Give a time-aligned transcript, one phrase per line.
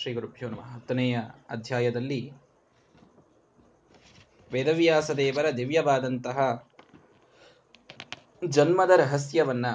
[0.00, 0.64] ಶ್ರೀ ಗುರುಭ್ಯೋ ನಮಃ.
[0.64, 1.20] ಹತ್ತನೆಯ
[1.50, 2.32] ಅಧ್ಯಾಯದಲ್ಲಿ
[4.52, 6.68] ವೇದವ್ಯಾಸ ದೇವರ ದಿವ್ಯವಾದಂತಹ
[8.48, 9.66] ಜನ್ಮದ ರಹಸ್ಯವನ್ನ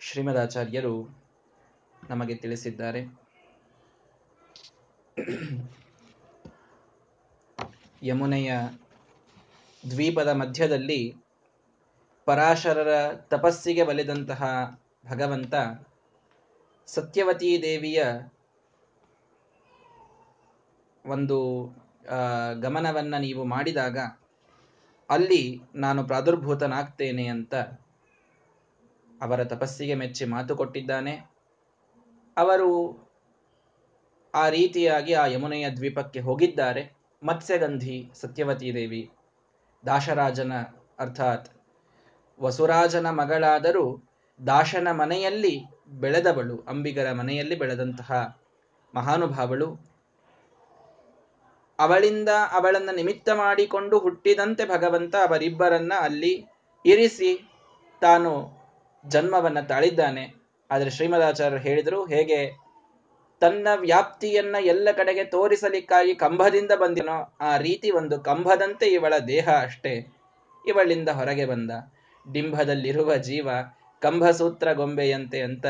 [0.00, 1.18] ಶ್ರೀಮದಾಚಾರ್ಯರು
[2.10, 3.00] ನಮಗೆ ತಿಳಿಸಿದ್ದಾರೆ.
[8.02, 8.54] ಯಮುನೆಯ
[9.90, 11.16] ದ್ವೀಪದ ಮಧ್ಯದಲ್ಲಿ
[12.24, 14.44] ಪರಾಶರರ ತಪಸ್ಸಿಗೆ ಬಲಿದಂತಹ
[15.10, 15.54] ಭಗವಂತ
[16.86, 18.04] ಸತ್ಯವತೀ ದೇವಿಯ
[21.08, 21.38] ಒಂದು
[22.60, 23.98] ಗಮನವನ್ನ ನೀವು ಮಾಡಿದಾಗ
[25.08, 25.42] ಅಲ್ಲಿ
[25.74, 27.54] ನಾನು ಪ್ರಾದುರ್ಭೂತನಾಗ್ತೇನೆ ಅಂತ
[29.20, 31.14] ಅವರ ತಪಸ್ಸಿಗೆ ಮೆಚ್ಚಿ ಮಾತು ಕೊಟ್ಟಿದ್ದಾನೆ.
[32.36, 32.70] ಅವರು
[34.34, 36.82] ಆ ರೀತಿಯಾಗಿ ಆ ಯಮುನೆಯ ದ್ವೀಪಕ್ಕೆ ಹೋಗಿದ್ದಾರೆ.
[37.22, 39.02] ಮತ್ಸ್ಯಗಂಧಿ ಸತ್ಯವತಿ ದೇವಿ
[39.84, 40.52] ದಾಶರಾಜನ
[40.98, 41.48] ಅರ್ಥಾತ್
[42.40, 43.84] ವಸುರಾಜನ ಮಗಳಾದರೂ
[44.40, 45.54] ದಾಶನ ಮನೆಯಲ್ಲಿ
[46.00, 48.10] ಬೆಳೆದವಳು, ಅಂಬಿಗರ ಮನೆಯಲ್ಲಿ ಬೆಳೆದಂತಹ
[48.94, 49.68] ಮಹಾನುಭಾವಳು.
[51.78, 56.46] ಅವಳಿಂದ ಅವಳನ್ನು ನಿಮಿತ್ತ ಮಾಡಿಕೊಂಡು ಹುಟ್ಟಿದಂತೆ ಭಗವಂತ ಅವರಿಬ್ಬರನ್ನ ಅಲ್ಲಿ
[56.86, 57.50] ಇರಿಸಿ
[58.00, 58.58] ತಾನು
[59.08, 60.34] ಜನ್ಮವನ್ನ ತಾಳಿದ್ದಾನೆ.
[60.70, 62.68] ಆದರೆ ಶ್ರೀಮದಾಚಾರ್ಯರು ಹೇಳಿದರು, ಹೇಗೆ
[63.40, 70.14] ತನ್ನ ವ್ಯಾಪ್ತಿಯನ್ನ ಎಲ್ಲ ಕಡೆಗೆ ತೋರಿಸಲಿಕ್ಕಾಗಿ ಕಂಬದಿಂದ ಬಂದಿನೋ ಆ ರೀತಿ ಒಂದು ಕಂಬದಂತೆ ಇವಳ ದೇಹ ಅಷ್ಟೇ.
[70.66, 71.70] ಇವಳಿಂದ ಹೊರಗೆ ಬಂದ.
[72.32, 73.48] ಡಿಂಭದಲ್ಲಿರುವ ಜೀವ
[74.00, 75.66] ಕಂಭಸೂತ್ರ ಗೊಂಬೆಯಂತೆ ಅಂತ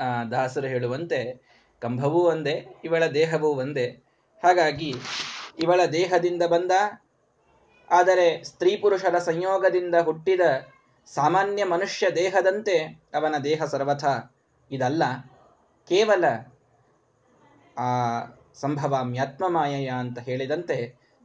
[0.00, 1.42] ಆ ದಾಸರು ಹೇಳುವಂತೆ,
[1.80, 4.03] ಕಂಭವೂ ಒಂದೇ, ಇವಳ ದೇಹವೂ ಒಂದೇ.
[4.44, 4.94] ಹಾಗಾಗಿ
[5.58, 6.72] ಇವಳ ದೇಹದಿಂದ ಬಂದ,
[7.90, 10.40] ಆದರೆ ಸ್ತ್ರೀ ಪುರುಷರ ಸಂಯೋಗದಿಂದ ಹುಟ್ಟಿದ
[11.08, 12.76] ಸಾಮಾನ್ಯ ಮನುಷ್ಯ ದೇಹದಂತೆ
[13.14, 14.04] ಅವನ ದೇಹ ಸರ್ವಥ.
[14.70, 15.02] ಇದಲ್ಲ,
[15.88, 16.24] ಕೇವಲ
[17.78, 17.88] ಆ
[18.54, 20.76] ಸಂಭವಾಮ್ಯಾತ್ಮಮಾಯಯ ಅಂತ ಹೇಳಿದಂತೆ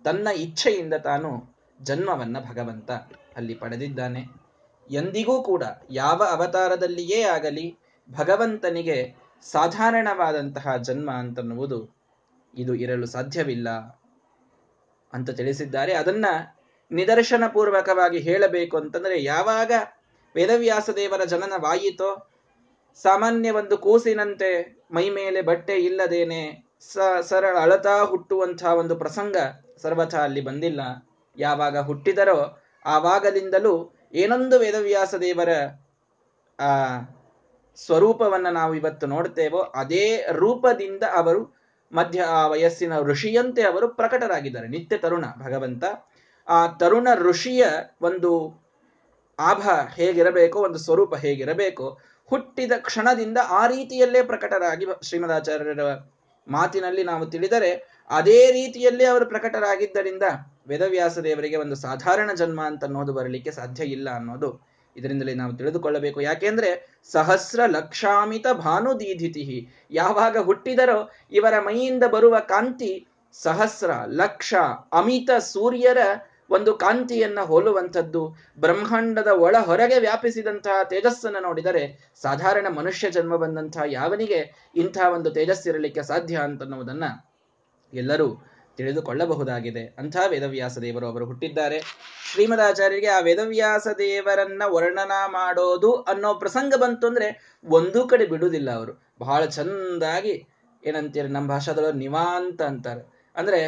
[0.06, 1.30] ತನ್ನ ಇಚ್ಛೆಯಿಂದ ತಾನು
[1.84, 2.92] ಜನ್ಮವನ್ನ ಭಗವಂತ
[3.36, 4.22] ಅಲ್ಲಿ ಪಡೆದಿದ್ದಾನೆ.
[4.90, 7.66] ಎಂದಿಗೂ ಕೂಡ ಯಾವ ಅವತಾರದಲ್ಲಿಯೇ ಆಗಲಿ
[8.10, 11.99] ಭಗವಂತನಿಗೆ ಸಾಧಾರಣವಾದಂತಹ ಜನ್ಮ ಅಂತನ್ನುವುದು
[12.58, 13.70] ಇದು ಇರಲು ಸಾಧ್ಯವಿಲ್ಲ
[15.14, 15.94] ಅಂತ ತಿಳಿಸಿದ್ದಾರೆ.
[15.94, 16.26] ಅದನ್ನ
[16.92, 19.72] ನಿದರ್ಶನ ಪೂರ್ವಕವಾಗಿ ಹೇಳಬೇಕು ಅಂತಂದ್ರೆ ಯಾವಾಗ
[20.36, 22.32] ವೇದವ್ಯಾಸ ದೇವರ ಜನನವಾಯಿತೋ
[23.02, 29.38] ಸಾಮಾನ್ಯ ಒಂದು ಕೂಸಿನಂತೆ ಮೈ ಮೇಲೆ ಬಟ್ಟೆ ಇಲ್ಲದೇನೆ ಸ, ಸರಳ ಅಳತಾ ಹುಟ್ಟುವಂತಹ ಒಂದು ಪ್ರಸಂಗ
[29.82, 30.82] ಸರ್ವಥ ಅಲ್ಲಿ ಬಂದಿಲ್ಲ.
[31.38, 35.50] ಯಾವಾಗ ಹುಟ್ಟಿದರೋ ಆವಾಗದಿಂದಲೂ ಏನೊಂದು ವೇದವ್ಯಾಸ ದೇವರ,
[36.60, 37.00] ಆ,
[37.76, 41.59] ಸ್ವರೂಪವನ್ನು ನಾವು ಇವತ್ತು ನೋಡ್ತೇವೋ, ಅದೇ ರೂಪದಿಂದ ಅವರು
[41.94, 44.68] ಮಧ್ಯ ವಯಸ್ಸಿನ ಋಷಿಯಂತೆ ಅವರು ಪ್ರಕಟರಾಗಿದ್ದಾರೆ.
[44.68, 45.84] ನಿತ್ಯ ತರುಣ ಭಗವಂತ.
[46.48, 47.66] ಆ ತರುಣ ಋಷಿಯ
[48.02, 48.62] ಒಂದು
[49.40, 49.62] ಆಭ
[49.96, 55.80] ಹೇಗಿರಬೇಕು, ಒಂದು ಸ್ವರೂಪ ಹೇಗಿರಬೇಕು, ಹುಟ್ಟಿದ ಕ್ಷಣದಿಂದ ಆ ರೀತಿಯಲ್ಲೇ ಪ್ರಕಟರಾಗಿ ಶ್ರೀಮದಾಚಾರ್ಯರ
[56.48, 60.24] ಮಾತಿನಲ್ಲಿ ನಾವು ತಿಳಿದರೆ ಅದೇ ರೀತಿಯಲ್ಲೇ ಅವರು ಪ್ರಕಟರಾಗಿದ್ದರಿಂದ
[60.68, 64.69] ವೇದವ್ಯಾಸ ದೇವರಿಗೆ ಒಂದು ಸಾಧಾರಣ ಜನ್ಮ ಅಂತ ಅನ್ನೋದು ಬರಲಿಕ್ಕೆ ಸಾಧ್ಯ ಇಲ್ಲ ಅನ್ನೋದು
[65.00, 66.22] ಇದರಿಂದಲೇ ನಾವು ತಿಳಿದುಕೊಳ್ಳಬೇಕು.
[66.22, 66.70] ಯಾಕೆಂದ್ರೆ
[67.12, 69.46] ಸಹಸ್ರ ಲಕ್ಷಾಮಿತ ಭಾನುದೀಧಿತಿ
[69.92, 71.00] ಯಾವಾಗ ಹುಟ್ಟಿದರೋ
[71.32, 74.54] ಇವರ ಮೈಯಿಂದ ಬರುವ ಕಾಂತಿ ಸಹಸ್ರ ಲಕ್ಷ
[74.94, 75.98] ಅಮಿತ ಸೂರ್ಯರ
[76.50, 78.22] ಒಂದು ಕಾಂತಿಯನ್ನ ಹೋಲುವಂಥದ್ದು.
[78.60, 81.84] ಬ್ರಹ್ಮಾಂಡದ ಒಳ ಹೊರಗೆ ವ್ಯಾಪಿಸಿದಂತಹ ತೇಜಸ್ಸನ್ನು ನೋಡಿದರೆ
[82.22, 84.40] ಸಾಧಾರಣ ಮನುಷ್ಯ ಜನ್ಮ ಬಂದಂತಹ ಯಾವನಿಗೆ
[84.76, 87.04] ಇಂಥ ಒಂದು ತೇಜಸ್ಸಿರಲಿಕ್ಕೆ ಸಾಧ್ಯ ಅಂತನ್ನುವುದನ್ನ
[87.94, 88.28] ಎಲ್ಲರೂ
[88.80, 89.84] ತಿಳಿದುಕೊಳ್ಳಬಹುದಾಗಿದೆ.
[89.98, 91.80] ಅಂಥ ವೇದವ್ಯಾಸ ದೇವರು ಅವರು ಹುಟ್ಟಿದ್ದಾರೆ.
[92.32, 97.28] ಶ್ರೀಮದಾಚಾರ್ಯರಿಗೆ ಆ ವೇದವ್ಯಾಸ ದೇವರನ್ನ ವರ್ಣನಾ ಮಾಡೋದು ಅನ್ನೋ ಪ್ರಸಂಗ ಬಂತು ಅಂದ್ರೆ
[97.78, 98.94] ಒಂದೂ ಕಡೆ ಬಿಡುವುದಿಲ್ಲ ಅವರು.
[99.20, 100.36] ಬಹಳ ಚಂದಾಗಿ
[100.86, 103.04] ಏನಂತೀರಿ, ನಮ್ಮ ಭಾಷಾದೊಳಗೆ ನಿವಾಂತ ಅಂತಾರೆ.
[103.36, 103.62] ಅಂದ್ರೆ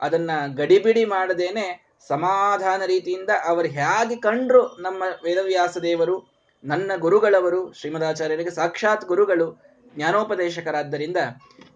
[0.00, 1.66] ಅದನ್ನ ಗಡಿಬಿಡಿ ಮಾಡದೇನೆ
[2.08, 6.16] ಸಮಾಧಾನ ರೀತಿಯಿಂದ ಅವರು ಹೇಗೆ ಕಂಡ್ರು ನಮ್ಮ ವೇದವ್ಯಾಸ ದೇವರು,
[6.64, 9.46] ನನ್ನ ಗುರುಗಳವರು, ಶ್ರೀಮದಾಚಾರ್ಯರಿಗೆ ಸಾಕ್ಷಾತ್ ಗುರುಗಳು,
[9.94, 11.16] ಜ್ಞಾನೋಪದೇಶಕರಾದ್ದರಿಂದ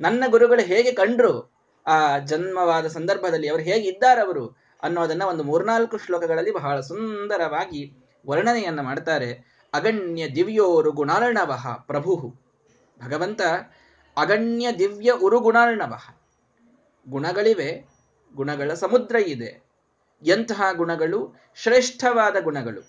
[0.01, 1.33] ನನ್ನ ಗುರುಗಳು ಹೇಗೆ ಕಂಡ್ರು
[1.91, 7.97] ಆ ಜನ್ಮವಾದ ಸಂದರ್ಭದಲ್ಲಿ ಅವರು ಹೇಗಿದ್ದಾರೆ ಇದ್ದಾರವರು ಅನ್ನೋದನ್ನ ಒಂದು ಮೂರ್ನಾಲ್ಕು ಶ್ಲೋಕಗಳಲ್ಲಿ ಬಹಳ ಸುಂದರವಾಗಿ
[8.27, 9.61] ವರ್ಣನೆಯನ್ನ ಮಾಡ್ತಾರೆ.
[9.75, 12.35] ಅಗಣ್ಯ ದಿವ್ಯೋರು ಗುಣಾರ್ಣವ ಪ್ರಭು.
[13.05, 13.41] ಭಗವಂತ
[14.17, 15.99] ಅಗಣ್ಯ ದಿವ್ಯ ಉರು ಗುಣಾರ್ಣವ
[17.09, 17.89] ಗುಣಗಳಿವೆ,
[18.35, 19.63] ಗುಣಗಳ ಸಮುದ್ರ ಇದೆ.
[20.23, 21.35] ಎಂತಹ ಗುಣಗಳು?
[21.55, 22.81] ಶ್ರೇಷ್ಠವಾದ ಗುಣಗಳು.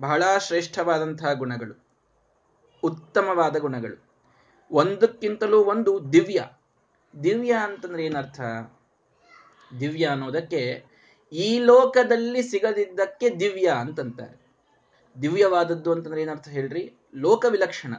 [0.00, 1.86] ಬಹಳ ಶ್ರೇಷ್ಠವಾದಂತಹ ಗುಣಗಳು.
[2.82, 4.04] ಉತ್ತಮವಾದ ಗುಣಗಳು.
[4.70, 6.44] ಒಂದಕ್ಕಿಂತಲೂ ಒಂದು ದಿವ್ಯ.
[7.24, 8.40] ದಿವ್ಯ ಅಂತಂದ್ರೆ ಏನರ್ಥ?
[9.80, 10.84] ದಿವ್ಯ ಅನ್ನೋದಕ್ಕೆ
[11.32, 14.48] ಈ ಲೋಕದಲ್ಲಿ ಸಿಗದಿದ್ದಕ್ಕೆ ದಿವ್ಯ ಅಂತಂತಾರೆ.
[15.22, 16.94] ದಿವ್ಯವಾದದ್ದು ಅಂತಂದ್ರೆ ಏನರ್ಥ ಹೇಳ್ರಿ?
[17.14, 17.94] ಲೋಕ ವಿಲಕ್ಷಣ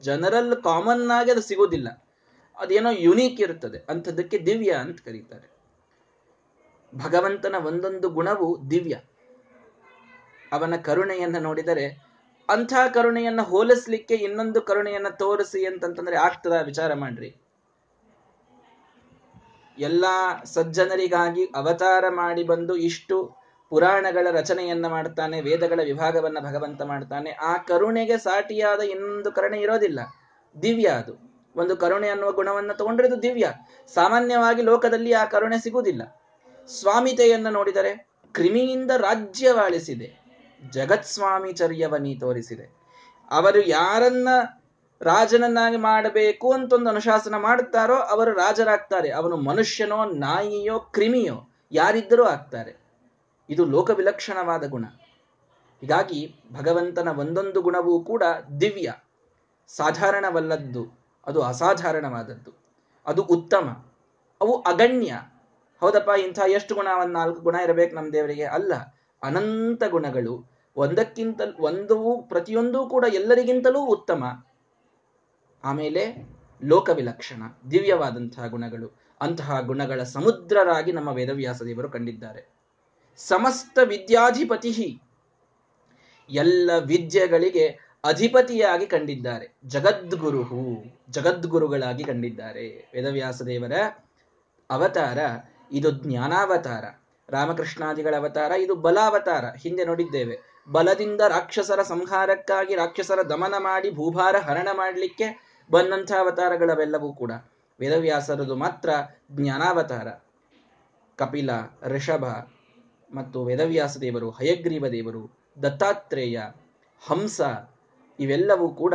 [0.00, 2.04] ಜನರಲ್ ಕಾಮನ್ ಆಗಿ ಅದು ಸಿಗೋದಿಲ್ಲ.
[2.56, 3.78] ಅದೇನೋ ಯುನೀಕ್ ಇರುತ್ತದೆ.
[3.78, 5.50] ಅಂಥದ್ದಕ್ಕೆ ದಿವ್ಯ ಅಂತ ಕರೀತಾರೆ.
[6.94, 9.00] ಭಗವಂತನ ಒಂದೊಂದು ಗುಣವು ದಿವ್ಯ.
[10.52, 12.06] ಅವನ ಕರುಣೆಯನ್ನ ನೋಡಿದರೆ
[12.48, 17.36] ಅಂಥ ಕರುಣೆಯನ್ನ ಹೋಲಿಸ್ಲಿಕ್ಕೆ ಇನ್ನೊಂದು ಕರುಣೆಯನ್ನ ತೋರಿಸಿ ಅಂತಂತಂದ್ರೆ ಆಗ್ತದ ವಿಚಾರ ಮಾಡ್ರಿ.
[19.78, 20.04] ಎಲ್ಲ
[20.44, 23.36] ಸಜ್ಜನರಿಗಾಗಿ ಅವತಾರ ಮಾಡಿ ಬಂದು ಇಷ್ಟು
[23.70, 27.30] ಪುರಾಣಗಳ ರಚನೆಯನ್ನ ಮಾಡ್ತಾನೆ, ವೇದಗಳ ವಿಭಾಗವನ್ನ ಭಗವಂತ ಮಾಡ್ತಾನೆ.
[27.30, 30.00] ಆ ಕರುಣೆಗೆ ಸಾಟಿಯಾದ ಇನ್ನೊಂದು ಕರುಣೆ ಇರೋದಿಲ್ಲ.
[30.62, 31.26] ದಿವ್ಯ ಅದು.
[31.56, 33.52] ಒಂದು ಕರುಣೆ ಅನ್ನುವ ಗುಣವನ್ನು ತಗೊಂಡ್ರೆ ಅದು ದಿವ್ಯ.
[33.94, 36.22] ಸಾಮಾನ್ಯವಾಗಿ ಲೋಕದಲ್ಲಿ ಆ ಕರುಣೆ ಸಿಗುವುದಿಲ್ಲ.
[36.66, 40.26] ಸ್ವಾಮಿತೆಯನ್ನು ನೋಡಿದರೆ ಕ್ರಿಮಿಯಿಂದ ರಾಜ್ಯವಾಳಿಸಿದೆ.
[40.70, 42.76] ಜಗತ್ಸ್ವಾಮಿಚರ್ಯವನಿ ತೋರಿಸಿದೆ.
[43.30, 44.28] ಅವರು ಯಾರನ್ನ
[45.00, 49.10] ರಾಜನನ್ನಾಗಿ ಮಾಡಬೇಕು ಅಂತ ಒಂದು ಅನುಶಾಸನ ಮಾಡುತ್ತಾರೋ ಅವರು ರಾಜರಾಗ್ತಾರೆ.
[49.10, 52.76] ಅವನು ಮನುಷ್ಯನೋ, ನಾಯಿಯೋ, ಕ್ರಿಮಿಯೋ, ಯಾರಿದ್ದರೂ ಆಗ್ತಾರೆ.
[53.50, 54.84] ಇದು ಲೋಕ ವಿಲಕ್ಷಣವಾದ ಗುಣ.
[55.80, 58.22] ಹೀಗಾಗಿ ಭಗವಂತನ ಒಂದೊಂದು ಗುಣವೂ ಕೂಡ
[58.60, 58.94] ದಿವ್ಯ,
[59.66, 60.98] ಸಾಧಾರಣವಲ್ಲದ್ದು.
[61.26, 62.50] ಅದು ಅಸಾಧಾರಣವಾದದ್ದು.
[63.06, 63.86] ಅದು ಉತ್ತಮ.
[64.40, 65.22] ಅವು ಅಗಣ್ಯ.
[65.80, 66.86] ಹೌದಪ್ಪ, ಇಂಥ ಎಷ್ಟು ಗುಣ?
[67.00, 68.44] ಒಂದು ನಾಲ್ಕು ಗುಣ ಇರಬೇಕು ನಮ್ಮ ದೇವರಿಗೆ?
[68.44, 68.74] ಅಲ್ಲ.
[69.22, 70.50] ಅನಂತ ಗುಣಗಳು.
[70.76, 74.24] ಒಂದಕ್ಕಿಂತ ಒಂದು ಪ್ರತಿಯೊಂದೂ ಕೂಡ ಎಲ್ಲರಿಗಿಂತಲೂ ಉತ್ತಮ.
[75.66, 76.02] ಆಮೇಲೆ
[76.64, 78.88] ಲೋಕ ವಿಲಕ್ಷಣ ದಿವ್ಯವಾದಂತಹ ಗುಣಗಳು.
[79.20, 82.42] ಅಂತಹ ಗುಣಗಳ ಸಮುದ್ರರಾಗಿ ನಮ್ಮ ವೇದವ್ಯಾಸ ದೇವರು ಕಂಡಿದ್ದಾರೆ.
[83.16, 85.00] ಸಮಸ್ತ ವಿದ್ಯಾಧಿಪತಿ
[86.30, 87.66] ಎಲ್ಲ ವಿದ್ಯೆಗಳಿಗೆ
[88.04, 89.46] ಅಧಿಪತಿಯಾಗಿ ಕಂಡಿದ್ದಾರೆ.
[89.66, 90.62] ಜಗದ್ಗುರುಹು,
[91.10, 92.90] ಜಗದ್ಗುರುಗಳಾಗಿ ಕಂಡಿದ್ದಾರೆ.
[92.94, 93.72] ವೇದವ್ಯಾಸ ದೇವರ
[94.70, 95.18] ಅವತಾರ
[95.72, 96.84] ಇದು ಜ್ಞಾನಾವತಾರ.
[97.28, 99.44] ರಾಮಕೃಷ್ಣಾದಿಗಳ ಅವತಾರ ಇದು ಬಲಾವತಾರ.
[99.56, 100.36] ಹಿಂದೆ ನೋಡಿದ್ದೇವೆ.
[100.68, 107.32] ಬಲದಿಂದ ರಾಕ್ಷಸರ ಸಂಹಾರಕ್ಕಾಗಿ ರಾಕ್ಷಸರ ದಮನ ಮಾಡಿ ಭೂಭಾರ ಹರಣ ಮಾಡಲಿಕ್ಕೆ ಬಂದಂಥ ಅವತಾರಗಳವೆಲ್ಲವೂ ಕೂಡ
[107.80, 108.90] ವೇದವ್ಯಾಸರದು ಮಾತ್ರ
[109.32, 110.08] ಜ್ಞಾನಾವತಾರ.
[111.16, 111.50] ಕಪಿಲ,
[111.82, 112.24] ಋಷಭ
[113.14, 116.40] ಮತ್ತು ವೇದವ್ಯಾಸ ದೇವರು ಹಯಗ್ರೀವ ದೇವರು ದತ್ತಾತ್ರೇಯ,
[117.08, 117.40] ಹಂಸ
[118.20, 118.94] ಇವೆಲ್ಲವೂ ಕೂಡ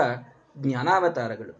[0.57, 1.53] ಜ್ಞಾನಾವತಾರಗಳು.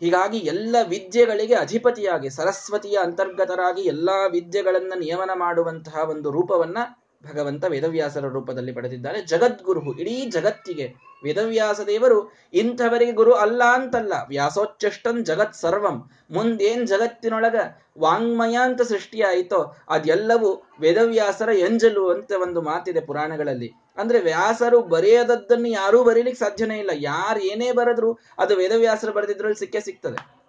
[0.00, 6.78] ಹೀಗಾಗಿ ಎಲ್ಲ ವಿದ್ಯೆಗಳಿಗೆ ಅಧಿಪತಿಯಾಗಿ, ಸರಸ್ವತಿಯ ಅಂತರ್ಗತರಾಗಿ ಎಲ್ಲ ವಿದ್ಯೆಗಳನ್ನು ನಿಯಮನ ಮಾಡುವಂತಹ ಒಂದು ರೂಪವನ್ನ
[7.24, 9.22] ಭಗವಂತ ವೇದವ್ಯಾಸರ ರೂಪದಲ್ಲಿ ಪಡೆದಿದ್ದಾನೆ.
[9.22, 10.94] ಜಗದ್ಗುರು ಇಡೀ ಜಗತ್ತಿಗೆ
[11.24, 14.12] ವೇದವ್ಯಾಸ ದೇವರು ಇಂಥವರಿಗೆ ಗುರು ಅಲ್ಲ ಅಂತಲ್ಲ.
[14.28, 16.10] ವ್ಯಾಸೋಚ್ಚಷ್ಟನ್ ಜಗತ್ ಸರ್ವಂ.
[16.30, 17.56] ಮುಂದೇನ್ ಜಗತ್ತಿನೊಳಗ
[17.98, 23.72] ವಾಂಗ್ಮಯ ಅಂತ ಸೃಷ್ಟಿಯಾಯಿತೋ, ಅದೆಲ್ಲವೂ ವೇದವ್ಯಾಸರ ಎಂಜಲು ಅಂತ ಒಂದು ಮಾತಿದೆ ಪುರಾಣಗಳಲ್ಲಿ.
[23.96, 26.90] ಅಂದ್ರೆ ವ್ಯಾಸರು ಬರೆಯದದ್ದನ್ನು ಯಾರೂ ಬರೀಲಿಕ್ಕೆ ಸಾಧ್ಯನೇ ಇಲ್ಲ.
[26.94, 30.40] ಯಾರು ಏನೇ ಬರೆದ್ರು ಅದು ವೇದವ್ಯಾಸರು ಬರೆದಿದ್ರಲ್ಲಿ ಸಿಕ್ಕೇ ಸಿಗ್ತದೆ.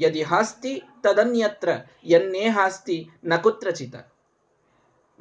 [0.00, 1.68] ಯದಿ ಹಾಸ್ತಿ ತದನ್ಯತ್ರ,
[2.04, 4.11] ಎನ್ನೇ ಹಾಸ್ತಿ ನಕುತ್ರಚಿತ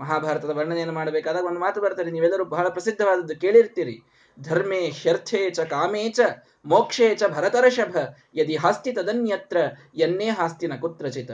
[0.01, 3.95] ಮಹಾಭಾರತದ ವರ್ಣನೆಯನ್ನು ಮಾಡಬೇಕಾದಾಗ ಒಂದು ಮಾತು ಬರ್ತಾರೆ ನೀವೆಲ್ಲರೂ ಬಹಳ ಪ್ರಸಿದ್ಧವಾದದ್ದು ಕೇಳಿರ್ತೀರಿ.
[4.37, 6.19] ಧರ್ಮೇ ಶರ್ಥೇ ಚ ಕಾಮೇ ಚ
[6.65, 7.95] ಮೋಕ್ಷೇ ಚ ಭರತರಷಭ
[8.35, 9.57] ಯದಿ ಹಾಸ್ತಿ ತದನ್ಯತ್ರ
[9.95, 11.31] ಎನ್ನೇ ಹಾಸ್ತಿನ ಕುತ್ರಚಿತ.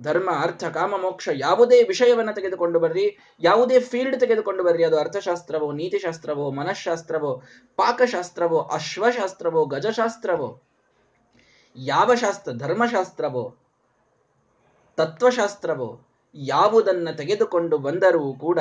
[0.00, 3.06] ಧರ್ಮ, ಅರ್ಥ, ಕಾಮ, ಮೋಕ್ಷ ಯಾವುದೇ ವಿಷಯವನ್ನು ತೆಗೆದುಕೊಂಡು ಬರ್ರಿ,
[3.40, 7.42] ಯಾವುದೇ ಫೀಲ್ಡ್ ತೆಗೆದುಕೊಂಡು ಬರ್ರಿ, ಅದು ಅರ್ಥಶಾಸ್ತ್ರವೋ, ನೀತಿಶಾಸ್ತ್ರವೋ, ಮನಃಶಾಸ್ತ್ರವೋ,
[7.76, 10.50] ಪಾಕಶಾಸ್ತ್ರವೋ, ಅಶ್ವಶಾಸ್ತ್ರವೋ, ಗಜಶಾಸ್ತ್ರವೋ,
[11.76, 13.44] ಯಾವ ಶಾಸ್ತ್ರ, ಧರ್ಮಶಾಸ್ತ್ರವೋ,
[14.98, 18.58] ತತ್ವಶಾಸ್ತ್ರವೋ ಯಾವುದನ್ನ ತೆಗೆದುಕೊಂಡು ಬಂದರೂ ಕೂಡ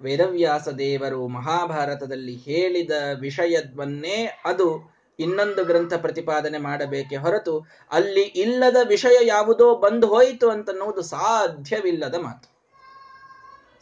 [0.00, 9.74] ವೇದವ್ಯಾಸ ದೇವರು ಮಹಾಭಾರತದಲ್ಲಿ ಹೇಳಿದ ವಿಷಯವನ್ನೇ ಅದು ಇನ್ನೊಂದು ಗ್ರಂಥ ಪ್ರತಿಪಾದನೆ ಮಾಡಬೇಕೆ ಹೊರತು ಅಲ್ಲಿ ಇಲ್ಲದ ವಿಷಯ ಯಾವುದೋ
[9.74, 12.52] ಬಂದು ಹೋಯಿತು ಅಂತನ್ನುವುದು ಸಾಧ್ಯವಿಲ್ಲದ ಮಾತು.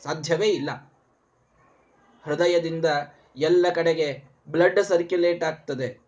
[0.02, 0.92] ಸಾಧ್ಯವೇ ಇಲ್ಲ.
[2.24, 2.84] ಹೃದಯದಿಂದ
[3.36, 6.00] ಎಲ್ಲ ಕಡೆಗೆ ಬ್ಲಡ್ ಸರ್ಕ್ಯುಲೇಟ್ ಆಗ್ತದೆ.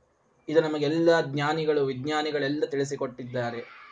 [0.49, 3.83] ಇದು ನಮಗೆಲ್ಲ ಜ್ಞಾನಿಗಳು, ವಿಜ್ಞಾನಿಗಳೆಲ್ಲ ತಿಳಿಸಿಕೊಟ್ಟಿದ್ದಾರೆ.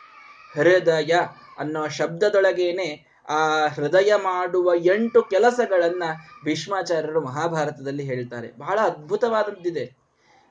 [0.53, 1.11] ಹೃದಯ
[1.61, 2.89] ಅನ್ನೋ ಶಬ್ದದೊಳಗೇನೆ
[3.29, 6.03] ಆ ಹೃದಯ ಮಾಡುವ ಎಂಟು ಕೆಲಸಗಳನ್ನ
[6.45, 8.51] ಭೀಷ್ಮಾಚಾರ್ಯರು ಮಹಾಭಾರತದಲ್ಲಿ ಹೇಳ್ತಾರೆ.
[8.57, 9.85] ಬಹಳ ಅದ್ಭುತವಾದದ್ದಿದೆ.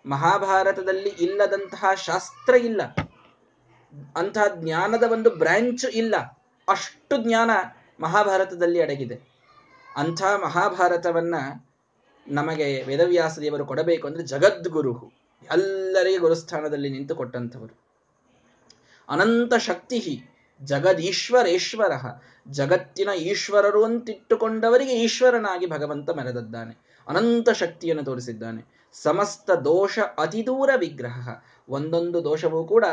[0.06, 2.80] ಮಹಾಭಾರತದಲ್ಲಿ ಇಲ್ಲದಂತಹ ಶಾಸ್ತ್ರ ಇಲ್ಲ.
[4.16, 6.14] ಅಂತಹ ಜ್ಞಾನದ ಒಂದು ಬ್ರಾಂಚ್ ಇಲ್ಲ.
[6.68, 7.50] ಅಷ್ಟು ಜ್ಞಾನ
[8.00, 9.20] ಮಹಾಭಾರತದಲ್ಲಿ ಅಡಗಿದೆ.
[9.96, 11.34] ಅಂಥ ಮಹಾಭಾರತವನ್ನ
[12.28, 15.12] ನಮಗೆ ವೇದವ್ಯಾಸ ದೇವರು ಕೊಡಬೇಕು ಅಂದ್ರೆ ಜಗದ್ಗುರು
[15.52, 17.74] ಎಲ್ಲರಿಗೆ ಗುರುಸ್ಥಾನದಲ್ಲಿ ನಿಂತು ಕೊಟ್ಟಂಥವರು
[19.08, 20.24] ಅನಂತ ಶಕ್ತಿ
[20.64, 21.92] ಜಗದೀಶ್ವರೇಶ್ವರ.
[22.50, 26.78] ಜಗತ್ತಿನ ಈಶ್ವರರು ಅಂತಿಟ್ಟುಕೊಂಡವರಿಗೆ ಈಶ್ವರನಾಗಿ ಭಗವಂತ ಮೆರೆದದ್ದಾನೆ.
[27.08, 28.90] ಅನಂತ ಶಕ್ತಿಯನ್ನು ತೋರಿಸಿದ್ದಾನೆ.
[28.92, 31.28] ಸಮಸ್ತ ದೋಷ ಅತಿದೂರ ವಿಗ್ರಹ.
[31.68, 32.84] ಒಂದೊಂದು ದೋಷವೂ ಕೂಡ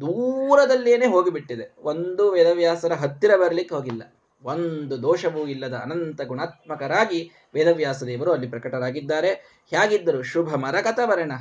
[0.00, 1.74] ದೂರದಲ್ಲೇನೆ ಹೋಗಿಬಿಟ್ಟಿದೆ.
[1.78, 4.02] ಒಂದು ವೇದವ್ಯಾಸರ ಹತ್ತಿರ ಬರಲಿಕ್ಕೆ ಹೋಗಿಲ್ಲ.
[4.42, 9.30] ಒಂದು ದೋಷವೂ ಇಲ್ಲದ ಅನಂತ ಗುಣಾತ್ಮಕರಾಗಿ ವೇದವ್ಯಾಸ ದೇವರು ಅಲ್ಲಿ ಪ್ರಕಟರಾಗಿದ್ದಾರೆ.
[9.70, 11.32] ಹೇಗಿದ್ದರು ಶುಭ ಮರಕತ ವರ್ಣ.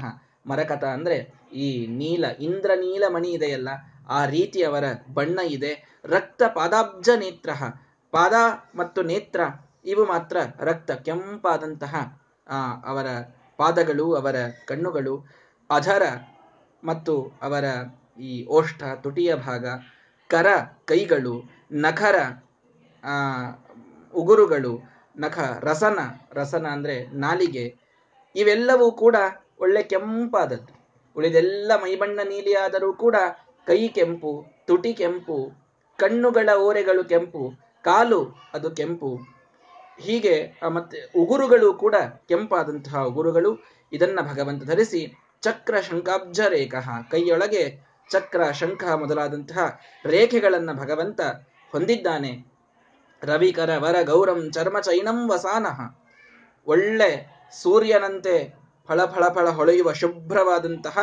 [0.45, 3.69] ಮರಕತ ಅಂದ್ರೆ ಈ ನೀಲ ಇಂದ್ರ ನೀಲ ಮಣಿ ಇದೆಯಲ್ಲ
[4.09, 5.99] ಆ ರೀತಿ ಅವರ ಬಣ್ಣ ಇದೆ.
[6.05, 7.49] ರಕ್ತ ಪಾದಾಬ್ಜ ನೇತ್ರ
[8.11, 8.33] ಪಾದ
[8.75, 9.41] ಮತ್ತು ನೇತ್ರ,
[9.85, 13.05] ಇವು ಮಾತ್ರ ರಕ್ತ, ಕೆಂಪಾದಂತಹ, ಆ, ಅವರ
[13.57, 15.25] ಪಾದಗಳು, ಅವರ ಕಣ್ಣುಗಳು
[15.69, 16.01] ಅಧರ
[16.83, 17.63] ಮತ್ತು ಅವರ
[18.19, 19.65] ಈ ಓಷ್ಠ, ತುಟಿಯ ಭಾಗ,
[20.27, 20.47] ಕರ
[20.85, 22.15] ಕೈಗಳು, ನಖರ
[24.13, 25.99] ಉಗುರುಗಳು, ನಖ ರಸನ
[26.33, 27.75] ರಸನ ಅಂದ್ರೆ ನಾಲಿಗೆ,
[28.35, 29.15] ಇವೆಲ್ಲವೂ ಕೂಡ
[29.59, 30.81] ಒಳ್ಳೆ ಕೆಂಪಾದದ್ದು.
[31.17, 33.15] ಉಳಿದೆಲ್ಲ ಮೈಬಣ್ಣ ನೀಲಿಯಾದರೂ ಕೂಡ
[33.67, 35.51] ಕೈ ಕೆಂಪು, ತುಟಿ ಕೆಂಪು,
[35.97, 37.51] ಕಣ್ಣುಗಳ ಓರೆಗಳು ಕೆಂಪು,
[37.83, 39.19] ಕಾಲು ಅದು ಕೆಂಪು.
[39.99, 41.95] ಹೀಗೆ ಮತ್ತೆ ಉಗುರುಗಳು ಕೂಡ
[42.27, 43.57] ಕೆಂಪಾದಂತಹ ಉಗುರುಗಳು.
[43.93, 46.75] ಇದನ್ನ ಭಗವಂತ ಧರಿಸಿ ಚಕ್ರ ಶಂಕಾಬ್ಜ ರೇಖ,
[47.11, 47.79] ಕೈಯೊಳಗೆ
[48.11, 51.21] ಚಕ್ರ ಶಂಖ ಮೊದಲಾದಂತಹ ರೇಖೆಗಳನ್ನ ಭಗವಂತ
[51.71, 52.45] ಹೊಂದಿದ್ದಾನೆ.
[53.23, 55.79] ರವಿಕರ ವರ ಗೌರಂ ಚರ್ಮ ಚೈನಂ ವಸಾನಃ.
[56.67, 58.53] ಒಳ್ಳೆ ಸೂರ್ಯನಂತೆ
[58.87, 60.97] ಫಳ ಫಳ ಫಳ ಹೊಳೆಯುವ ಶುಭ್ರವಾದಂತಹ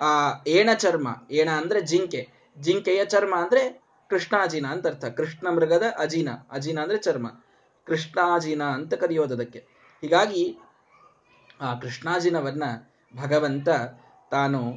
[0.00, 2.28] ಆ ಏಣ ಚರ್ಮ ಏಣ ಅಂದ್ರೆ ಜಿಂಕೆ.
[2.60, 5.04] ಜಿಂಕೆಯ ಚರ್ಮ ಅಂದ್ರೆ ಕೃಷ್ಣಾಜಿನ ಅಂತ ಅರ್ಥ.
[5.04, 6.28] ಕೃಷ್ಣ ಮೃಗದ ಅಜಿನ.
[6.50, 7.28] ಅಜಿನ ಅಂದ್ರೆ ಚರ್ಮ.
[7.86, 9.58] ಕೃಷ್ಣಾಜಿನ ಅಂತ ಕರೆಯೋದು ಅದಕ್ಕೆ.
[10.00, 10.58] ಹೀಗಾಗಿ,
[11.60, 12.62] ಆ, ಕೃಷ್ಣಾಜಿನವನ್ನ
[13.16, 13.68] ಭಗವಂತ
[14.30, 14.72] ತಾನು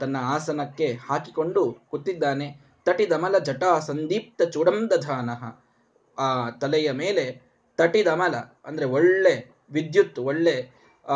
[0.00, 2.60] ತನ್ನ ಆಸನಕ್ಕೆ ಹಾಕಿಕೊಂಡು ಕೂತಿದ್ದಾನೆ.
[2.84, 5.66] ತಟಿದಮಲ ಜಟಾ ಸಂದೀಪ್ತ ಚೂಡಂ ದಧಾನಃ
[6.18, 7.42] ಆ, ತಲೆಯ ಮೇಲೆ
[7.76, 10.70] ತಟಿದಮಲ, ಅಂದ್ರೆ ಒಳ್ಳೆ ವಿದ್ಯುತ್, ಒಳ್ಳೆ,
[11.08, 11.14] ಆ,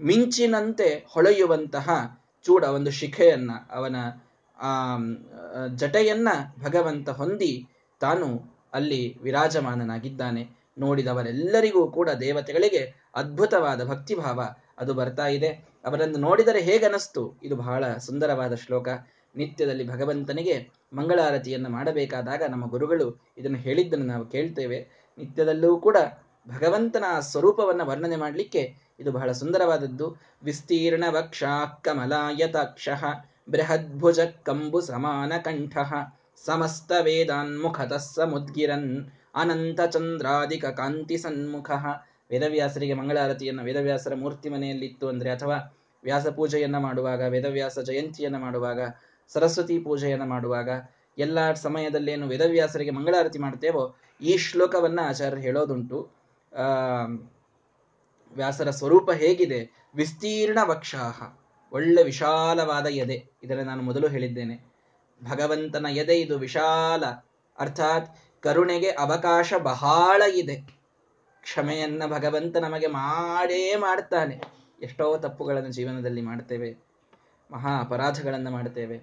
[0.00, 3.96] ಮಿಂಚಿನಂತೆ ಹೊಳೆಯುವಂತಹ ಚೂಡ ಒಂದು ಶಿಖೆಯನ್ನ, ಅವನ
[4.58, 4.98] ಆ,
[5.74, 6.28] ಜಟೆಯನ್ನ
[6.62, 7.66] ಭಗವಂತ ಹೊಂದಿ
[8.00, 10.48] ತಾನು ಅಲ್ಲಿ ವಿರಾಜಮಾನನಾಗಿದ್ದಾನೆ.
[10.78, 14.48] ನೋಡಿದವರೆಲ್ಲರಿಗೂ ಕೂಡ ದೇವತೆಗಳಿಗೆ ಅದ್ಭುತವಾದ ಭಕ್ತಿಭಾವ
[14.78, 15.48] ಅದು ಬರ್ತಾ ಇದೆ.
[15.84, 17.40] ಅವರನ್ನು ನೋಡಿದರೆ ಹೇಗನಸ್ತು?
[17.42, 18.88] ಇದು ಬಹಳ ಸುಂದರವಾದ ಶ್ಲೋಕ.
[19.36, 24.88] ನಿತ್ಯದಲ್ಲಿ ಭಗವಂತನಿಗೆ ಮಂಗಳಾರತಿಯನ್ನು ಮಾಡಬೇಕಾದಾಗ ನಮ್ಮ ಗುರುಗಳು ಇದನ್ನು ಹೇಳಿದ್ದನ್ನು ನಾವು ಕೇಳ್ತೇವೆ.
[25.18, 25.96] ನಿತ್ಯದಲ್ಲೂ ಕೂಡ
[26.48, 30.06] ಭಗವಂತನ ಸ್ವರೂಪವನ್ನು ವರ್ಣನೆ ಮಾಡಲಿಕ್ಕೆ ಇದು ಬಹಳ ಸುಂದರವಾದದ್ದು.
[30.44, 31.04] ವಿಸ್ತೀರ್ಣ
[31.82, 32.88] ಕಮಲಾಯತಾಕ್ಷ
[33.50, 35.76] ಬೃಹದ್ಭುಜ ಕಂಬು ಸಮಾನ ಕಂಠ
[36.44, 38.90] ಸಮಸ್ತ ವೇದಾನ್ಮುಖತಃ ಸಮುದ್ಗಿರನ್
[39.34, 41.70] ಅನಂತ ಚಂದ್ರಾಧಿಕ ಕಾಂತಿ ಸನ್ಮುಖ.
[42.30, 45.56] ವೇದವ್ಯಾಸರಿಗೆ ಮಂಗಳಾರತಿಯನ್ನು, ವೇದವ್ಯಾಸರ ಮೂರ್ತಿ ಮನೆಯಲ್ಲಿತ್ತು ಅಂದರೆ ಅಥವಾ
[46.04, 48.80] ವ್ಯಾಸ ಪೂಜೆಯನ್ನು ಮಾಡುವಾಗ, ವೇದವ್ಯಾಸ ಜಯಂತಿಯನ್ನು ಮಾಡುವಾಗ,
[49.30, 50.68] ಸರಸ್ವತಿ ಪೂಜೆಯನ್ನು ಮಾಡುವಾಗ,
[51.18, 53.84] ಎಲ್ಲ ಸಮಯದಲ್ಲೇನು ವೇದವ್ಯಾಸರಿಗೆ ಮಂಗಳಾರತಿ ಮಾಡ್ತೇವೋ
[54.20, 55.98] ಈ ಶ್ಲೋಕವನ್ನು ಆಚಾರ್ಯರು ಹೇಳೋದುಂಟು.
[58.34, 59.88] ವ್ಯಾಸರ ಸ್ವರೂಪ ಹೇಗಿದೆ?
[59.94, 61.38] ವಿಸ್ತೀರ್ಣ ವಕ್ಷಾಹ.
[61.72, 64.74] ಒಳ್ಳೆ ವಿಶಾಲವಾದ ಎದೆ ಇದನ್ನು ನಾನು ಮೊದಲು ಹೇಳಿದ್ದೇನೆ.
[65.30, 67.04] ಭಗವಂತನ ಎದೆ ಇದು ವಿಶಾಲ.
[67.58, 70.56] ಅರ್ಥಾತ್ ಕರುಣೆಗೆ ಅವಕಾಶ ಬಹಳ ಇದೆ.
[71.42, 74.40] ಕ್ಷಮೆಯನ್ನ ಭಗವಂತ ನಮಗೆ ಮಾಡೇ ಮಾಡ್ತಾನೆ.
[74.82, 76.76] ಎಷ್ಟೋ ತಪ್ಪುಗಳನ್ನು ಜೀವನದಲ್ಲಿ ಮಾಡ್ತೇವೆ.
[77.50, 79.02] ಮಹಾ ಅಪರಾಧಗಳನ್ನು ಮಾಡ್ತೇವೆ.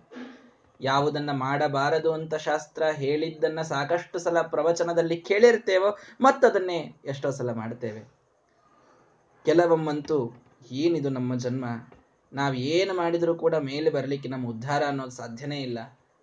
[0.81, 8.20] ಯಾವುದನ್ನ ಮಾಡಬಾರದು ಅಂತ ಶಾಸ್ತ್ರ ಹೇಳಿದ್ದನ್ನ ಸಾಕಷ್ಟು ಸಲ ಪ್ರವಚನದಲ್ಲಿ ಕೇಳಿರ್ತೇವೋ ಮತ್ತದನ್ನೇ ಎಷ್ಟೋ ಸಲ ಮಾಡ್ತೇವೆ.
[9.45, 10.17] ಕೆಲವೊಮ್ಮಂತೂ
[10.71, 11.65] ಏನಿದು ನಮ್ಮ ಜನ್ಮ?
[12.33, 15.79] ನಾವು ಏನು ಮಾಡಿದರೂ ಕೂಡ ಮೇಲೆ ಬರಲಿಕ್ಕೆ ನಮ್ಮ ಉದ್ಧಾರ ಅನ್ನೋದು ಸಾಧ್ಯನೇ ಇಲ್ಲ.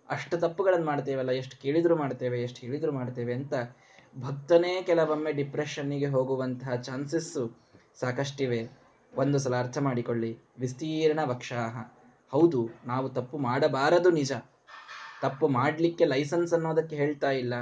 [0.09, 3.53] ಅಷ್ಟು ತಪ್ಪುಗಳನ್ನು ಮಾಡ್ತೇವಲ್ಲ, ಎಷ್ಟು ಕೇಳಿದ್ರು ಮಾಡ್ತೇವೆ, ಎಷ್ಟು ಹೇಳಿದ್ರು ಮಾಡ್ತೇವೆ ಅಂತ
[4.17, 7.43] ಭಕ್ತನೇ ಕೆಲವೊಮ್ಮೆ ಡಿಪ್ರೆಷನ್ನಿಗೆ ಹೋಗುವಂತಹ ಚಾನ್ಸಸ್ಸು
[7.99, 8.61] ಸಾಕಷ್ಟಿವೆ.
[9.13, 10.31] ಒಂದು ಸಲ ಅರ್ಥ ಮಾಡಿಕೊಳ್ಳಿ.
[10.59, 11.77] ವಿಸ್ತೀರ್ಣ ವಕ್ಷಾಹ.
[12.29, 14.31] ಹೌದು, ನಾವು ತಪ್ಪು ಮಾಡಬಾರದು ನಿಜ.
[15.21, 17.53] ತಪ್ಪು ಮಾಡಲಿಕ್ಕೆ ಲೈಸೆನ್ಸ್ ಅನ್ನೋದಕ್ಕೆ ಹೇಳ್ತಾ ಇಲ್ಲ.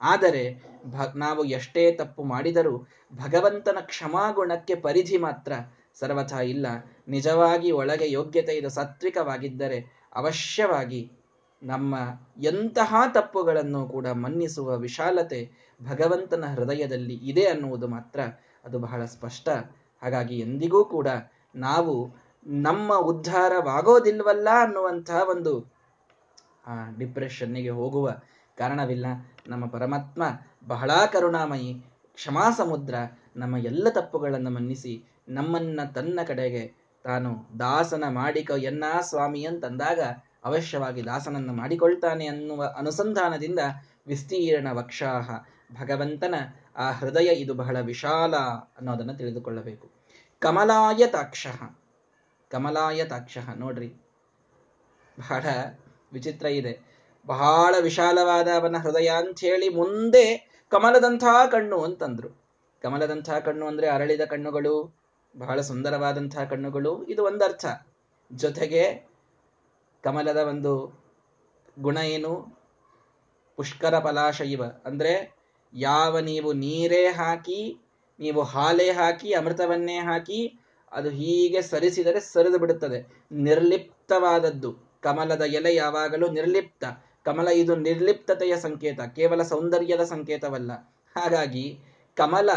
[0.00, 0.42] ಆದರೆ
[0.86, 2.74] ಭ, ನಾವು ಎಷ್ಟೇ ತಪ್ಪು ಮಾಡಿದರೂ
[3.12, 5.52] ಭಗವಂತನ ಕ್ಷಮಾಗುಣಕ್ಕೆ ಪರಿಧಿ ಮಾತ್ರ
[5.94, 6.66] ಸರ್ವಥಾ ಇಲ್ಲ.
[7.08, 9.78] ನಿಜವಾಗಿ ಒಳಗೆ ಯೋಗ್ಯತೆ ಇದು ಸಾತ್ವಿಕವಾಗಿದ್ದರೆ
[10.14, 11.10] ಅವಶ್ಯವಾಗಿ
[11.62, 11.94] ನಮ್ಮ
[12.42, 15.40] ಎಂತಹ ತಪ್ಪುಗಳನ್ನು ಕೂಡ ಮನ್ನಿಸುವ ವಿಶಾಲತೆ
[15.80, 18.20] ಭಗವಂತನ ಹೃದಯದಲ್ಲಿ ಇದೆ ಅನ್ನುವುದು ಮಾತ್ರ
[18.64, 19.48] ಅದು ಬಹಳ ಸ್ಪಷ್ಟ.
[20.02, 21.08] ಹಾಗಾಗಿ ಎಂದಿಗೂ ಕೂಡ
[21.54, 21.94] ನಾವು
[22.46, 25.52] ನಮ್ಮ ಉದ್ಧಾರವಾಗೋದಿಲ್ವಲ್ಲ ಅನ್ನುವಂತಹ ಒಂದು
[26.98, 28.06] ಡಿಪ್ರೆಷನ್ನಿಗೆ ಹೋಗುವ
[28.58, 29.06] ಕಾರಣವಿಲ್ಲ.
[29.48, 30.22] ನಮ್ಮ ಪರಮಾತ್ಮ
[30.66, 31.70] ಬಹಳ ಕರುಣಾಮಯಿ
[32.18, 32.94] ಕ್ಷಮಾ ಸಮುದ್ರ
[33.36, 34.94] ನಮ್ಮ ಎಲ್ಲ ತಪ್ಪುಗಳನ್ನು ಮನ್ನಿಸಿ
[35.28, 36.64] ನಮ್ಮನ್ನ ತನ್ನ ಕಡೆಗೆ
[37.04, 40.00] ತಾನು ದಾಸನ ಮಾಡಿಕ, ಎನ್ನ ಸ್ವಾಮಿ ಅಂತಂದಾಗ
[40.44, 43.60] ಅವಶ್ಯವಾಗಿ ದಾಸನನ್ನು ಮಾಡಿಕೊಳ್ತಾನೆ ಅನ್ನುವ ಅನುಸಂಧಾನದಿಂದ
[44.06, 45.30] ವಿಸ್ತೀರ್ಣ ವಕ್ಷಾಹ.
[45.80, 46.34] ಭಗವಂತನ
[46.76, 48.34] ಆ ಹೃದಯ ಇದು ಬಹಳ ವಿಶಾಲ
[48.78, 49.86] ಅನ್ನೋದನ್ನು ತಿಳಿದುಕೊಳ್ಳಬೇಕು.
[50.42, 51.46] ಕಮಲಾಯ ತಾಕ್ಷ
[52.50, 53.88] ಕಮಲಾಯ ತಾಕ್ಷ ನೋಡ್ರಿ,
[55.18, 55.44] ಬಹಳ
[56.12, 56.72] ವಿಚಿತ್ರ ಇದೆ.
[57.26, 62.28] ಬಹಳ ವಿಶಾಲವಾದ ಅವನ ಹೃದಯ ಅಂತ ಹೇಳಿ ಮುಂದೆ ಕಮಲದಂಥ ಕಣ್ಣು ಅಂತಂದ್ರು.
[62.82, 64.96] ಕಮಲದಂಥ ಕಣ್ಣು ಅಂದ್ರೆ ಅರಳಿದ ಕಣ್ಣುಗಳು,
[65.38, 67.64] ಬಹಳ ಸುಂದರವಾದಂತಹ ಕಣ್ಣುಗಳು, ಇದು ಒಂದರ್ಥ
[68.32, 69.08] ಜೊತೆಗೆ
[70.02, 71.02] ಕಮಲದ ಒಂದು
[71.82, 72.56] ಗುಣ ಏನು?
[73.56, 74.62] ಪುಷ್ಕರ ಪಲಾಶ ಇವ.
[74.84, 75.36] ಅಂದ್ರೆ
[75.74, 77.78] ಯಾವ ನೀವು ನೀರೇ ಹಾಕಿ,
[78.20, 80.58] ನೀವು ಹಾಲೆ ಹಾಕಿ, ಅಮೃತವನ್ನೇ ಹಾಕಿ,
[80.92, 83.24] ಅದು ಹೀಗೆ ಸರಿಸಿದರೆ ಸರಿದು ಬಿಡುತ್ತದೆ.
[83.32, 84.76] ನಿರ್ಲಿಪ್ತವಾದದ್ದು.
[85.02, 86.84] ಕಮಲದ ಎಲೆ ಯಾವಾಗಲೂ ನಿರ್ಲಿಪ್ತ.
[87.26, 90.72] ಕಮಲ ಇದು ನಿರ್ಲಿಪ್ತತೆಯ ಸಂಕೇತ, ಕೇವಲ ಸೌಂದರ್ಯದ ಸಂಕೇತವಲ್ಲ.
[91.16, 91.66] ಹಾಗಾಗಿ
[92.16, 92.50] ಕಮಲ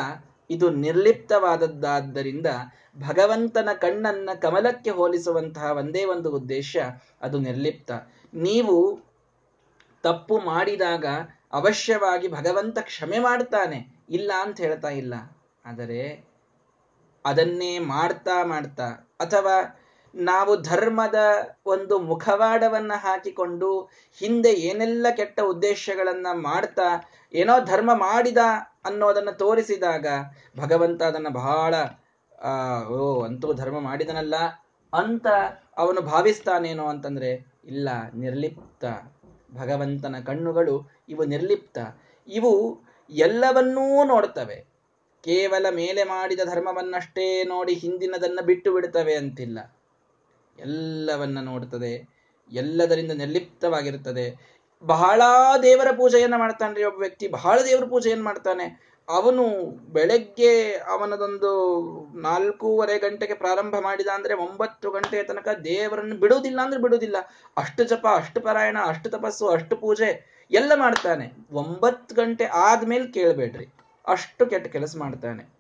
[0.50, 2.50] ಇದು ನಿರ್ಲಿಪ್ತವಾದದ್ದಾದ್ದರಿಂದ
[2.98, 6.78] ಭಗವಂತನ ಕಣ್ಣನ್ನ ಕಮಲಕ್ಕೆ ಹೋಲಿಸುವಂತಹ ಒಂದೇ ಒಂದು ಉದ್ದೇಶ
[7.22, 7.92] ಅದು ನಿರ್ಲಿಪ್ತ.
[8.48, 8.78] ನೀವು
[10.04, 11.06] ತಪ್ಪು ಮಾಡಿದಾಗ
[11.60, 15.14] ಅವಶ್ಯವಾಗಿ ಭಗವಂತ ಕ್ಷಮೆ ಮಾಡ್ತಾನೆ, ಇಲ್ಲ ಅಂತ ಹೇಳ್ತಾ ಇಲ್ಲ.
[15.66, 16.02] ಆದರೆ
[17.26, 18.88] ಅದನ್ನೇ ಮಾಡ್ತಾ ಮಾಡ್ತಾ
[19.20, 19.56] ಅಥವಾ
[20.16, 21.16] ನಾವು ಧರ್ಮದ
[21.66, 23.90] ಒಂದು ಮುಖವಾಡವನ್ನ ಹಾಕಿಕೊಂಡು
[24.20, 28.38] ಹಿಂದೆ ಏನೆಲ್ಲ ಕೆಟ್ಟ ಉದ್ದೇಶಗಳನ್ನ ಮಾಡ್ತಾ, ಏನೋ ಧರ್ಮ ಮಾಡಿದ
[28.86, 30.08] ಅನ್ನೋದನ್ನ ತೋರಿಸಿದಾಗ
[30.60, 31.76] ಭಗವಂತ ಅದನ್ನ ಬಹಳ
[32.88, 34.36] ಓ, ಅಂತೂ ಧರ್ಮ ಮಾಡಿದನಲ್ಲ
[34.94, 35.28] ಅಂತ
[35.78, 38.86] ಅವನು ಭಾವಿಸ್ತಾನೇನೋ ಅಂತಂದ್ರೆ, ಇಲ್ಲ, ನಿರ್ಲಿಪ್ತ.
[39.54, 41.78] ಭಗವಂತನ ಕಣ್ಣುಗಳು ಇವು ನಿರ್ಲಿಪ್ತ.
[42.28, 44.56] ಇವು ಎಲ್ಲವನ್ನೂ ನೋಡ್ತವೆ.
[45.24, 49.60] ಕೇವಲ ಮೇಲೆ ಮಾಡಿದ ಧರ್ಮವನ್ನಷ್ಟೇ ನೋಡಿ ಹಿಂದಿನದನ್ನ ಬಿಟ್ಟು ಬಿಡ್ತವೆ ಅಂತಿಲ್ಲ.
[50.60, 52.10] ಎಲ್ಲವನ್ನ ನೋಡ್ತದೆ
[52.52, 54.50] ಎಲ್ಲದರಿಂದ ನಿರ್ಲಿಪ್ತವಾಗಿರುತ್ತದೆ.
[54.84, 55.22] ಬಹಳ
[55.64, 58.90] ದೇವರ ಪೂಜೆಯನ್ನ ಮಾಡ್ತಾನ್ರಿ ಒಬ್ಬ ವ್ಯಕ್ತಿ, ಬಹಳ ದೇವರ ಪೂಜೆಯನ್ನು ಮಾಡ್ತಾನೆ?
[59.10, 59.44] ಅವನು
[59.94, 61.52] ಬೆಳಗ್ಗೆ ಅವನದೊಂದು
[62.22, 67.16] ನಾಲ್ಕೂವರೆ ಗಂಟೆಗೆ ಪ್ರಾರಂಭ ಮಾಡಿದ ಅಂದ್ರೆ ಒಂಬತ್ತು ಗಂಟೆಯ ತನಕ ದೇವರನ್ನು ಬಿಡುವುದಿಲ್ಲ ಅಂದ್ರೆ ಬಿಡುವುದಿಲ್ಲ.
[67.58, 71.32] ಅಷ್ಟು ಜಪ, ಅಷ್ಟು ಪಾರಾಯಣ, ಅಷ್ಟು ತಪಸ್ಸು, ಅಷ್ಟು ಪೂಜೆ ಎಲ್ಲ ಮಾಡ್ತಾನೆ.
[71.52, 73.68] ಒಂಬತ್ತು ಗಂಟೆ ಆದ್ಮೇಲೆ ಕೇಳಬೇಡ್ರಿ.
[74.08, 75.59] ಅಷ್ಟು ಕೆಟ್ಟ ಕೆಲಸ ಮಾಡ್ತಾನೆ.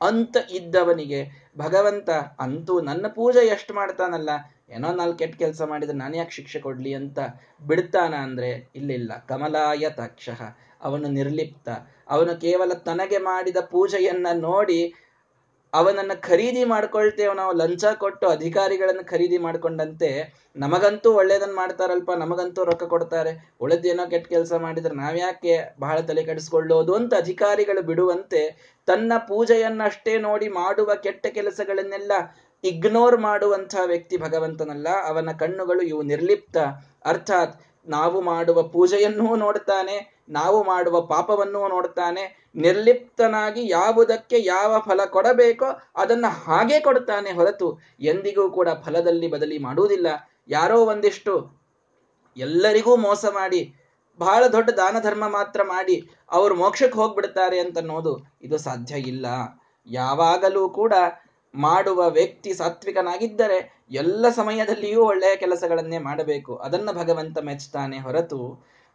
[0.00, 4.30] ಅಂತ ಇದ್ದವನಿಗೆ, ಭಗವಂತ, ಅಂತೂ ನನ್ನ ಪೂಜೆ ಎಷ್ಟು ಮಾಡ್ತಾನಲ್ಲ,
[4.70, 6.94] ಏನೋ ನಾಲ್ಕು ಕೆಟ್ಟ ಕೆಲಸ ಮಾಡಿದ್ರೆ ನಾನು ಯಾಕೆ ಶಿಕ್ಷೆ ಕೊಡ್ಲಿ?
[6.94, 7.18] ಅಂತ
[7.66, 10.42] ಬಿಡ್ತಾನ ಅಂದ್ರೆ, ಇಲ್ಲಿಲ್ಲ, ಕಮಲಾಯ ತಕ್ಷಃ,
[10.82, 11.68] ಅವನು ನಿರ್ಲಿಪ್ತ,
[12.08, 14.94] ಅವನು ಕೇವಲ ತನಗೆ ಮಾಡಿದ ಪೂಜೆಯನ್ನ ನೋಡಿ
[15.74, 23.54] ಅವನನ್ನ ಖರೀದಿ ಮಾಡ್ಕೊಳ್ತೇವೆ ನಾವು, ಲಂಚ ಕೊಟ್ಟು ಅಧಿಕಾರಿಗಳನ್ನು ಖರೀದಿ ಮಾಡ್ಕೊಂಡಂತೆ, ನಮಗಂತೂ ಒಳ್ಳೇದನ್ನ ಮಾಡ್ತಾರಲ್ಪ, ನಮಗಂತೂ ರೊಕ್ಕ ಕೊಡ್ತಾರೆ.
[23.60, 30.94] ಉಳಿದೇನೋ ಕೆಟ್ಟ ಕೆಲಸ ಮಾಡಿದ್ರೆ ನಾವ್ಯಾಕೆ ಬಹಳ ತಲೆ ಕೆಡಿಸ್ಕೊಳ್ಳೋದು ಅಂತ ಅಧಿಕಾರಿಗಳು ಬಿಡುವಂತೆ, ತನ್ನ ಪೂಜೆಯನ್ನಷ್ಟೇ ನೋಡಿ ಮಾಡುವ
[30.94, 32.12] ಕೆಟ್ಟ ಕೆಲಸಗಳನ್ನೆಲ್ಲ
[32.64, 34.88] ಇಗ್ನೋರ್ ಮಾಡುವಂತಹ ವ್ಯಕ್ತಿ ಭಗವಂತನಲ್ಲ.
[35.06, 36.56] ಅವನ ಕಣ್ಣುಗಳು ಇವು ನಿರ್ಲಿಪ್ತ.
[37.04, 39.96] ಅರ್ಥಾತ್ ನಾವು ಮಾಡುವ ಪೂಜೆಯನ್ನೂ ನೋಡ್ತಾನೆ
[40.30, 42.24] ನಾವು ಮಾಡುವ ಪಾಪವನ್ನೂ ನೋಡ್ತಾನೆ
[42.56, 47.68] ನಿರ್ಲಿಪ್ತನಾಗಿ ಯಾವುದಕ್ಕೆ ಯಾವ ಫಲ ಕೊಡಬೇಕೋ ಅದನ್ನ ಹಾಗೆ ಕೊಡ್ತಾನೆ ಹೊರತು
[48.00, 50.08] ಎಂದಿಗೂ ಕೂಡ ಫಲದಲ್ಲಿ ಬದಲಿ ಮಾಡುವುದಿಲ್ಲ.
[50.48, 51.34] ಯಾರೋ ಒಂದಿಷ್ಟು
[52.36, 53.60] ಎಲ್ಲರಿಗೂ ಮೋಸ ಮಾಡಿ,
[54.20, 55.96] ಬಹಳ ದೊಡ್ಡ ದಾನ ಧರ್ಮ ಮಾತ್ರ ಮಾಡಿ
[56.30, 59.26] ಅವರು ಮೋಕ್ಷಕ್ಕೆ ಹೋಗ್ಬಿಡ್ತಾರೆ ಅಂತ ಅನ್ನೋದು ಇದು ಸಾಧ್ಯ ಇಲ್ಲ.
[59.86, 60.94] ಯಾವಾಗಲೂ ಕೂಡ
[61.58, 63.58] ಮಾಡುವ ವ್ಯಕ್ತಿ ಸಾತ್ವಿಕನಾಗಿದ್ದರೆ
[63.90, 66.56] ಎಲ್ಲ ಸಮಯದಲ್ಲಿಯೂ ಒಳ್ಳೆಯ ಕೆಲಸಗಳನ್ನೇ ಮಾಡಬೇಕು.
[66.56, 68.40] ಅದನ್ನು ಭಗವಂತ ಮೆಚ್ತಾನೆ ಹೊರತು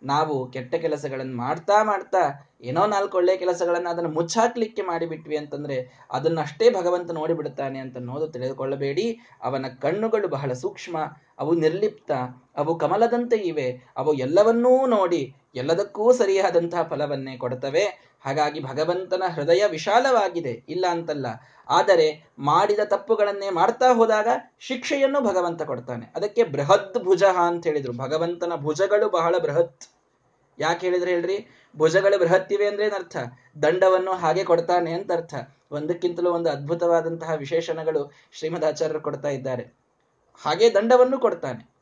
[0.02, 2.22] ನಾವು ಕೆಟ್ಟ ಕೆಲಸಗಳನ್ನು ಮಾಡ್ತಾ ಮಾಡ್ತಾ
[2.62, 5.78] ಏನೋ ನಾಲ್ಕು ಒಳ್ಳೆಯ ಕೆಲಸಗಳನ್ನು ಅದನ್ನು ಮುಚ್ಚಾಕ್ಲಿಕ್ಕೆ ಮಾಡಿಬಿಟ್ವಿ ಅಂತಂದ್ರೆ
[6.12, 9.20] ಅದನ್ನಷ್ಟೇ ಭಗವಂತ ನೋಡಿಬಿಡುತ್ತಾನೆ ಅಂತ ನೋದು ತಿಳಿದುಕೊಳ್ಳಬೇಡಿ.
[9.42, 10.98] ಅವನ ಕಣ್ಣುಗಳು ಬಹಳ ಸೂಕ್ಷ್ಮ,
[11.40, 12.12] ಅವು ನಿರ್ಲಿಪ್ತ,
[12.56, 13.68] ಅವು ಕಮಲದಂತೆ ಇವೆ.
[13.98, 15.22] ಅವು ಎಲ್ಲವನ್ನೂ ನೋಡಿ
[15.56, 18.14] ಎಲ್ಲದಕ್ಕೂ ಸರಿಯಾದಂತಹ ಫಲವನ್ನೇ ಕೊಡ್ತವೆ.
[18.22, 20.64] ಹಾಗಾಗಿ ಭಗವಂತನ ಹೃದಯ ವಿಶಾಲವಾಗಿದೆ.
[20.70, 21.26] ಇಲ್ಲ ಅಂತಲ್ಲ.
[21.70, 24.28] ಆದರೆ ಮಾಡಿದ ತಪ್ಪುಗಳನ್ನೇ ಮಾಡ್ತಾ ಹೋದಾಗ
[24.60, 26.06] ಶಿಕ್ಷೆಯನ್ನು ಭಗವಂತ ಕೊಡ್ತಾನೆ.
[26.16, 27.94] ಅದಕ್ಕೆ ಬೃಹತ್ ಭುಜ ಅಂತ ಹೇಳಿದ್ರು.
[27.94, 29.82] ಭಗವಂತನ ಭುಜಗಳು ಬಹಳ ಬೃಹತ್.
[30.60, 31.48] ಯಾಕೆ ಹೇಳಿದ್ರೆ ಹೇಳ್ರಿ?
[31.78, 33.18] ಭುಜಗಳು ಇವೆ ಅಂದ್ರೆ ಏನರ್ಥ
[33.62, 35.34] ದಂಡವನ್ನು ಹಾಗೆ ಕೊಡ್ತಾನೆ ಅಂತ ಅರ್ಥ.
[35.72, 39.74] ಒಂದಕ್ಕಿಂತಲೂ ಒಂದು ಅದ್ಭುತವಾದಂತಹ ವಿಶೇಷಣಗಳು ಶ್ರೀಮದ್ ಆಚಾರ್ಯರು ಕೊಡ್ತಾ ಇದ್ದಾರೆ.
[40.44, 41.74] ಹಾಗೆ ದಂಡವನ್ನು ಕೊಡ್ತಾನೆ.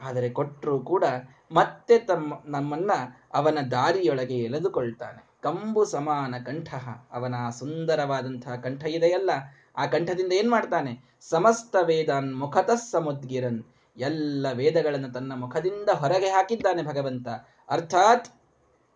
[0.00, 1.04] ಆದರೆ ಕೊಟ್ಟರೂ ಕೂಡ
[1.52, 2.90] ಮತ್ತೆ ತಮ್ಮ, ನಮ್ಮನ್ನ
[3.34, 5.26] ಅವನ ದಾರಿಯೊಳಗೆ ಎಳೆದುಕೊಳ್ತಾನೆ.
[5.42, 6.74] ಕಂಬು ಸಮಾನ ಕಂಠ.
[7.12, 9.30] ಅವನ ಸುಂದರವಾದಂತಹ ಕಂಠ ಇದೆಯಲ್ಲ,
[9.76, 11.16] ಆ ಕಂಠದಿಂದ ಏನ್ ಮಾಡ್ತಾನೆ?
[11.20, 13.64] ಸಮಸ್ತ ವೇದಾನ್ ಮುಖತ ಸಮುದ್ಗಿರನ್.
[13.96, 17.28] ಎಲ್ಲ ವೇದಗಳನ್ನು ತನ್ನ ಮುಖದಿಂದ ಹೊರಗೆ ಹಾಕಿದ್ದಾನೆ ಭಗವಂತ.
[17.68, 18.28] ಅರ್ಥಾತ್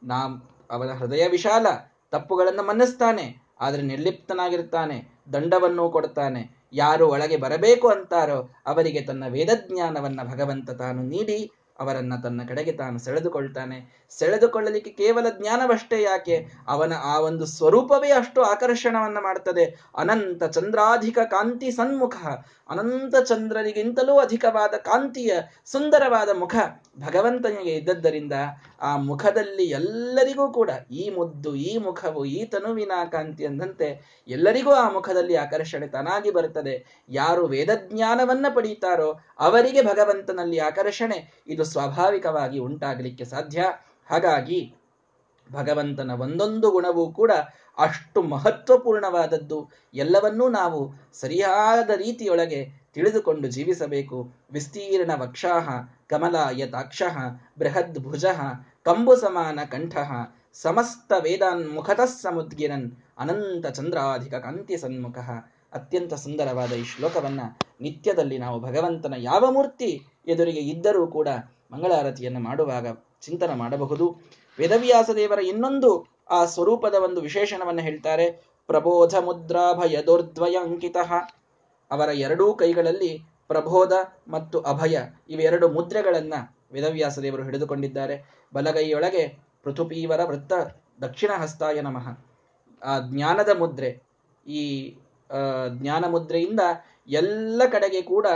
[0.02, 1.66] ನಾ ಅವನ ಹೃದಯ ವಿಶಾಲ,
[2.10, 6.60] ತಪ್ಪುಗಳನ್ನು ಮನ್ನಿಸ್ತಾನೆ, ಆದರೆ ನಿರ್ಲಿಪ್ತನಾಗಿರ್ತಾನೆ, ದಂಡವನ್ನು ಕೊಡ್ತಾನೆ.
[6.72, 14.06] ಯಾರು ಒಳಗೆ ಬರಬೇಕು ಅಂತಾರೋ ಅವರಿಗೆ ತನ್ನ ವೇದಜ್ಞಾನವನ್ನ ಭಗವಂತ ತಾನು ನೀಡಿ ಅವರನ್ನ ತನ್ನ ಕಡೆಗೆ ತಾನು ಸೆಳೆದುಕೊಳ್ತಾನೆ.
[14.10, 16.46] ಸೆಳೆದುಕೊಳ್ಳಲಿಕ್ಕೆ ಕೇವಲ ಜ್ಞಾನವಷ್ಟೇ ಯಾಕೆ?
[16.68, 19.64] ಅವನ ಆ ಒಂದು ಸ್ವರೂಪವೇ ಅಷ್ಟು ಆಕರ್ಷಣವನ್ನ ಮಾಡ್ತದೆ.
[19.96, 22.16] ಅನಂತ ಚಂದ್ರಾಧಿಕ ಕಾಂತಿ ಸನ್ಮುಖ.
[22.70, 25.32] ಅನಂತ ಚಂದ್ರನಿಗಿಂತಲೂ ಅಧಿಕವಾದ ಕಾಂತಿಯ
[25.64, 26.54] ಸುಂದರವಾದ ಮುಖ
[26.98, 28.32] ಭಗವಂತನಿಗೆ ಇದ್ದದ್ದರಿಂದ
[28.80, 33.88] ಆ ಮುಖದಲ್ಲಿ ಎಲ್ಲರಿಗೂ ಕೂಡ ಈ ಮುದ್ದು, ಈ ಮುಖವು, ಈ ತನುವಿನ ಕಾಂತಿ ಅಂದಂತೆ
[34.28, 37.04] ಎಲ್ಲರಿಗೂ ಆ ಮುಖದಲ್ಲಿ ಆಕರ್ಷಣೆ ತನಾಗಿ ಬರುತ್ತದೆ.
[37.08, 41.42] ಯಾರು ವೇದಜ್ಞಾನವನ್ನ ಪಡೀತಾರೋ ಅವರಿಗೆ ಭಗವಂತನಲ್ಲಿ ಆಕರ್ಷಣೆ.
[41.46, 43.64] ಇದು ಸ್ವಾಭಾವಿಕವಾಗಿ ಉಂಟಾಗಲಿಕ್ಕೆ ಸಾಧ್ಯ.
[44.10, 44.60] ಹಾಗಾಗಿ
[45.52, 47.32] ಭಗವಂತನ ಒಂದೊಂದು ಗುಣವೂ ಕೂಡ
[47.78, 49.58] ಅಷ್ಟು ಮಹತ್ವಪೂರ್ಣವಾದದ್ದು.
[49.94, 50.80] ಎಲ್ಲವನ್ನೂ ನಾವು
[51.12, 52.60] ಸರಿಯಾದ ರೀತಿಯೊಳಗೆ
[52.94, 54.18] ತಿಳಿದುಕೊಂಡು ಜೀವಿಸಬೇಕು.
[54.52, 55.68] ವಿಸ್ತೀರ್ಣ ವಕ್ಷಾಹ
[56.08, 57.16] ಕಮಲ ಯತಾಕ್ಷಃ
[57.58, 58.24] ಬೃಹದ್ ಭುಜ,
[58.82, 59.96] ಕಂಬು ಸಮಾನ ಕಂಠ,
[60.52, 65.18] ಸಮಸ್ತ ವೇದಾನ್ ಮುಖತಃ ಸಮುದ್ಗಿರನ್, ಅನಂತ ಚಂದ್ರಾಧಿಕ ಕಾಂತಿ ಸನ್ಮುಖ.
[65.72, 67.40] ಅತ್ಯಂತ ಸುಂದರವಾದ ಈ ಶ್ಲೋಕವನ್ನ
[67.80, 69.90] ನಿತ್ಯದಲ್ಲಿ ನಾವು ಭಗವಂತನ ಯಾವ ಮೂರ್ತಿ
[70.26, 71.28] ಎದುರಿಗೆ ಇದ್ದರೂ ಕೂಡ
[71.72, 72.86] ಮಂಗಳಾರತಿಯನ್ನು ಮಾಡುವಾಗ
[73.20, 74.06] ಚಿಂತನೆ ಮಾಡಬಹುದು.
[74.58, 75.90] ವೇದವ್ಯಾಸ ದೇವರ ಇನ್ನೊಂದು
[76.30, 78.26] ಆ ಸ್ವರೂಪದ ಒಂದು ವಿಶೇಷಣವನ್ನು ಹೇಳ್ತಾರೆ,
[78.68, 80.96] ಪ್ರಬೋಧ ಮುದ್ರಾಭಯದೋರ್ದ್ವಯ ಅಂಕಿತ
[81.90, 83.12] ಅವರ ಎರಡೂ ಕೈಗಳಲ್ಲಿ
[83.48, 83.92] ಪ್ರಬೋಧ
[84.28, 84.96] ಮತ್ತು ಅಭಯ
[85.28, 86.34] ಇವೆರಡು ಮುದ್ರೆಗಳನ್ನ
[86.72, 88.16] ವೇದವ್ಯಾಸ ದೇವರು ಹಿಡಿದುಕೊಂಡಿದ್ದಾರೆ.
[88.54, 89.24] ಬಲಗೈಯೊಳಗೆ
[89.62, 90.52] ಪೃಥುಪೀವರ ವೃತ್ತ
[91.02, 92.06] ದಕ್ಷಿಣ ಹಸ್ತಾಯ ನಮಃ.
[92.82, 93.90] ಆ ಜ್ಞಾನದ ಮುದ್ರೆ,
[94.46, 94.62] ಈ
[95.78, 96.62] ಜ್ಞಾನ ಮುದ್ರೆಯಿಂದ
[97.08, 98.26] ಎಲ್ಲ ಕಡೆಗೆ ಕೂಡ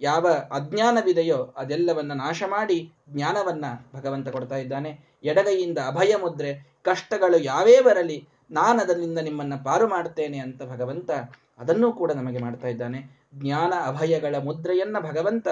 [0.00, 5.00] ಯಾವ ಅಜ್ಞಾನವಿದೆಯೋ ಅದೆಲ್ಲವನ್ನ ನಾಶ ಮಾಡಿ ಜ್ಞಾನವನ್ನ ಭಗವಂತ ಕೊಡ್ತಾ ಇದ್ದಾನೆ.
[5.24, 11.10] ಎಡಗೈಯಿಂದ ಅಭಯ ಮುದ್ರೆ, ಕಷ್ಟಗಳು ಯಾವೇ ಬರಲಿ, ನಾನು ಅದರಿಂದ ನಿಮ್ಮನ್ನ ಪಾರು ಮಾಡ್ತೇನೆ ಅಂತ ಭಗವಂತ
[11.58, 13.20] ಅದನ್ನೂ ಕೂಡ ನಮಗೆ ಮಾಡ್ತಾ ಇದ್ದಾನೆ.
[13.34, 15.48] ಜ್ಞಾನ ಅಭಯಗಳ ಮುದ್ರೆಯನ್ನ ಭಗವಂತ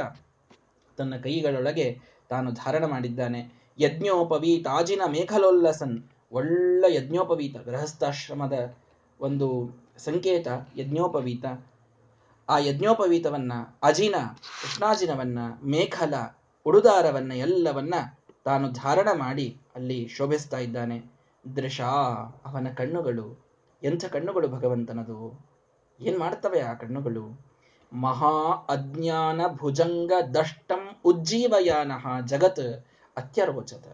[0.96, 3.52] ತನ್ನ ಕೈಗಳೊಳಗೆ ತಾನು ಧಾರಣ ಮಾಡಿದ್ದಾನೆ.
[3.78, 6.02] ಯಜ್ಞೋಪವೀತ ಆಜಿನ ಮೇಖಲೋಲ್ಲಸನ್
[6.32, 8.74] ಒಳ್ಳ ಯಜ್ಞೋಪವೀತ, ಗೃಹಸ್ಥಾಶ್ರಮದ
[9.20, 11.44] ಒಂದು ಸಂಕೇತ, ಯಜ್ಞೋಪವೀತ.
[12.48, 13.52] ಆ ಯಜ್ಞೋಪವೀತವನ್ನ,
[13.82, 14.14] ಅಜಿನ
[14.62, 16.14] ಕೃಷ್ಣಾಜಿನವನ್ನ ಮೇಖಲ
[16.64, 17.94] ಉಡುದಾರವನ್ನ ಎಲ್ಲವನ್ನ
[18.44, 21.02] ತಾನು ಧಾರಣ ಮಾಡಿ ಅಲ್ಲಿ ಶೋಭಿಸ್ತಾ ಇದ್ದಾನೆ.
[21.56, 21.80] ದೃಶ,
[22.44, 23.46] ಅವನ ಕಣ್ಣುಗಳು,
[23.82, 25.46] ಎಂಥ ಕಣ್ಣುಗಳು ಭಗವಂತನದು?
[26.00, 27.46] ಏನ್ ಮಾಡ್ತವೆ ಆ ಕಣ್ಣುಗಳು?
[27.92, 33.86] ಮಹಾ ಅಜ್ಞಾನ ಭುಜಂಗ ದಷ್ಟಂ ಉಜ್ಜೀವಯಾನಃ ಜಗತ್ ಅತ್ಯರೋಚತ.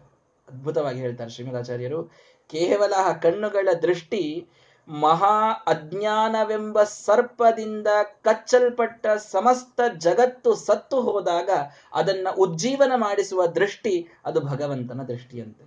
[0.47, 2.03] ಅದ್ಭುತವಾಗಿ ಹೇಳ್ತಾರೆ ಶ್ರೀಮದಾಚಾರ್ಯರು
[2.47, 4.47] ಕೇವಲ ಆ ಕಣ್ಣುಗಳ ದೃಷ್ಟಿ
[4.91, 7.87] ಮಹಾ ಅಜ್ಞಾನವೆಂಬ ಸರ್ಪದಿಂದ
[8.21, 11.49] ಕಚ್ಚಲ್ಪಟ್ಟ ಸಮಸ್ತ ಜಗತ್ತು ಸತ್ತು ಹೋದಾಗ
[11.93, 15.63] ಅದನ್ನ ಉಜ್ಜೀವನ ಮಾಡಿಸುವ ದೃಷ್ಟಿ ಅದು ಭಗವಂತನ ದೃಷ್ಟಿಯಂತೆ.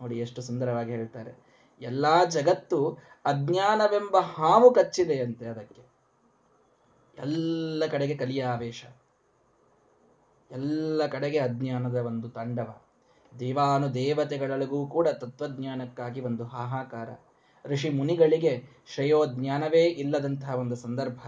[0.00, 1.38] ನೋಡಿ ಎಷ್ಟು ಸುಂದರವಾಗಿ ಹೇಳ್ತಾರೆ.
[1.80, 5.82] ಎಲ್ಲಾ ಜಗತ್ತು ಅಜ್ಞಾನವೆಂಬ ಹಾವು ಕಚ್ಚಿದೆಯಂತೆ ಅದಕ್ಕೆ.
[7.18, 8.84] ಎಲ್ಲ ಕಡೆಗೆ ಕಲಿಯ ಆವೇಶ.
[10.50, 12.82] ಎಲ್ಲ ಕಡೆಗೆ ಅಜ್ಞಾನದ ಒಂದು ತಾಂಡವ.
[13.40, 17.08] ದೇವಾನು ದೇವತೆಗಳಲ್ಲಿಗೂ ಕೂಡ ತತ್ವಜ್ಞಾನಕ್ಕಾಗಿ ಒಂದು ಹಾಹಾಕಾರ.
[17.66, 21.18] ಋಷಿ ಮುನಿಗಳಿಗೆ ಶ್ರೇಯೋಜ್ಞಾನವೇ ಇಲ್ಲದಂತಹ ಒಂದು ಸಂದರ್ಭ.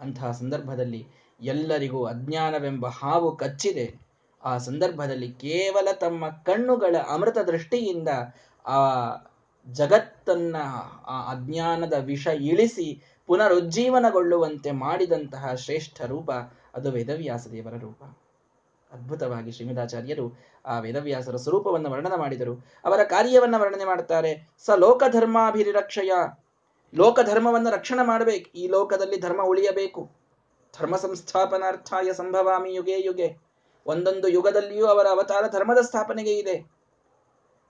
[0.00, 1.06] ಅಂತಹ ಸಂದರ್ಭದಲ್ಲಿ
[1.40, 3.96] ಎಲ್ಲರಿಗೂ ಅಜ್ಞಾನವೆಂಬ ಹಾವು ಕಚ್ಚಿದೆ.
[4.44, 8.08] ಆ ಸಂದರ್ಭದಲ್ಲಿ ಕೇವಲ ತಮ್ಮ ಕಣ್ಣುಗಳ ಅಮೃತ ದೃಷ್ಟಿಯಿಂದ
[8.66, 9.06] ಆ
[9.72, 10.56] ಜಗತ್ತನ್ನ,
[11.06, 16.30] ಆ ಅಜ್ಞಾನದ ವಿಷ ಇಳಿಸಿ ಪುನರುಜ್ಜೀವನಗೊಳ್ಳುವಂತೆ ಮಾಡಿದಂತಹ ಶ್ರೇಷ್ಠ ರೂಪ
[16.74, 18.18] ಅದು ವೇದವ್ಯಾಸ ದೇವರ ರೂಪ.
[18.92, 22.66] ಅದ್ಭುತವಾಗಿ ಶ್ರೀಮದಾಚಾರ್ಯರು ಆ ವೇದವ್ಯಾಸರ ಸ್ವರೂಪವನ್ನು ವರ್ಣನೆ ಮಾಡಿದರು.
[22.84, 24.48] ಅವರ ಕಾರ್ಯವನ್ನು ವರ್ಣನೆ ಮಾಡುತ್ತಾರೆ.
[24.66, 26.12] ಸ ಲೋಕಧರ್ಮಾಭಿರಕ್ಷಯ
[26.94, 28.58] ಲೋಕಧರ್ಮವನ್ನು ರಕ್ಷಣೆ ಮಾಡಬೇಕು.
[28.58, 30.10] ಈ ಲೋಕದಲ್ಲಿ ಧರ್ಮ ಉಳಿಯಬೇಕು.
[30.80, 33.36] ಧರ್ಮ ಸಂಸ್ಥಾಪನಾರ್ಥಾಯ ಸಂಭವಾಮಿ ಯುಗೆ ಯುಗೆ.
[33.86, 36.70] ಒಂದೊಂದು ಯುಗದಲ್ಲಿಯೂ ಅವರ ಅವತಾರ ಧರ್ಮದ ಸ್ಥಾಪನೆಗೆ ಇದೆ.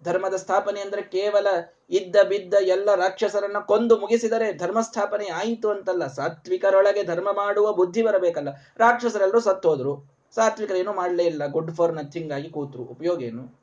[0.04, 1.46] ಧರ್ಮದ ಸ್ಥಾಪನೆ ಅಂದ್ರೆ ಕೇವಲ
[1.90, 6.06] ಇದ್ದ ಬಿದ್ದ ಎಲ್ಲ ರಾಕ್ಷಸರನ್ನ ಕೊಂದು ಮುಗಿಸಿದರೆ ಧರ್ಮ ಸ್ಥಾಪನೆ ಆಯಿತು ಅಂತಲ್ಲ.
[6.06, 8.48] ಸಾತ್ವಿಕರೊಳಗೆ ಧರ್ಮ ಮಾಡುವ ಬುದ್ಧಿ ಬರಬೇಕಲ್ಲ.
[8.76, 10.15] ರಾಕ್ಷಸರೆಲ್ಲರೂ ಸತ್ತೋದ್ರು.
[10.36, 11.46] ಸಾತ್ವಿಕರೇನು ಮಾಡಲೇ ಇಲ್ಲ.
[11.46, 12.82] ಗುಡ್ ಫಾರ್ ನಥಿಂಗ್ ಆಗಿ ಕೂತರು.
[12.82, 13.60] ಉಪಯೋಗ ಏನು?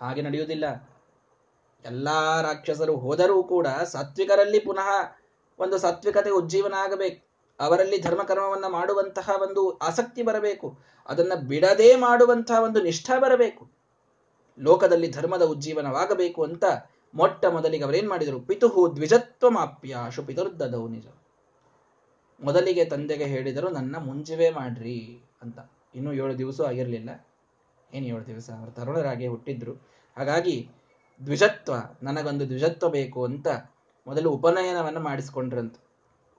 [0.00, 0.90] ಹಾಗೆ ನಡೆಯುವುದಿಲ್ಲ.
[1.84, 2.08] ಎಲ್ಲ
[2.42, 4.88] ರಾಕ್ಷಸರು ಹೋದರೂ ಕೂಡ ಸಾತ್ವಿಕರಲ್ಲಿ ಪುನಃ
[5.58, 7.26] ಒಂದು ಸಾತ್ವಿಕತೆ ಉಜ್ಜೀವನ ಆಗಬೇಕು.
[7.60, 10.78] ಅವರಲ್ಲಿ ಧರ್ಮಕರ್ಮವನ್ನು ಮಾಡುವಂತಹ ಒಂದು ಆಸಕ್ತಿ ಬರಬೇಕು.
[11.08, 13.70] ಅದನ್ನು ಬಿಡದೇ ಮಾಡುವಂತಹ ಒಂದು ನಿಷ್ಠ ಬರಬೇಕು.
[14.58, 16.64] ಲೋಕದಲ್ಲಿ ಧರ್ಮದ ಉಜ್ಜೀವನವಾಗಬೇಕು ಅಂತ
[17.14, 18.40] ಮೊಟ್ಟ ಮೊದಲಿಗೆ ಅವರೇನ್ ಮಾಡಿದರು?
[18.40, 19.48] ಪಿತುಹು ದ್ವಿಜತ್ವ
[20.26, 21.06] ಪಿತುರ್ದದವು ನಿಜ.
[22.42, 25.58] ಮೊದಲಿಗೆ ತಂದೆಗೆ ಹೇಳಿದರು, ನನ್ನ ಮುಂಜಿವೆ ಮಾಡ್ರಿ ಅಂತ.
[25.94, 27.26] ಇನ್ನೂ ಏಳು ದಿವಸ ಆಗಿರಲಿಲ್ಲ.
[27.94, 28.50] ಏನು ಏಳು ದಿವಸ?
[28.58, 29.72] ಅವರು ತರುಣರಾಗಿ ಹುಟ್ಟಿದ್ರು.
[30.16, 30.68] ಹಾಗಾಗಿ
[31.26, 31.72] ದ್ವಿಜತ್ವ,
[32.02, 33.46] ನನಗೊಂದು ದ್ವಿಜತ್ವ ಬೇಕು ಅಂತ
[34.06, 35.76] ಮೊದಲು ಉಪನಯನವನ್ನು ಮಾಡಿಸಿಕೊಂಡ್ರಂತ.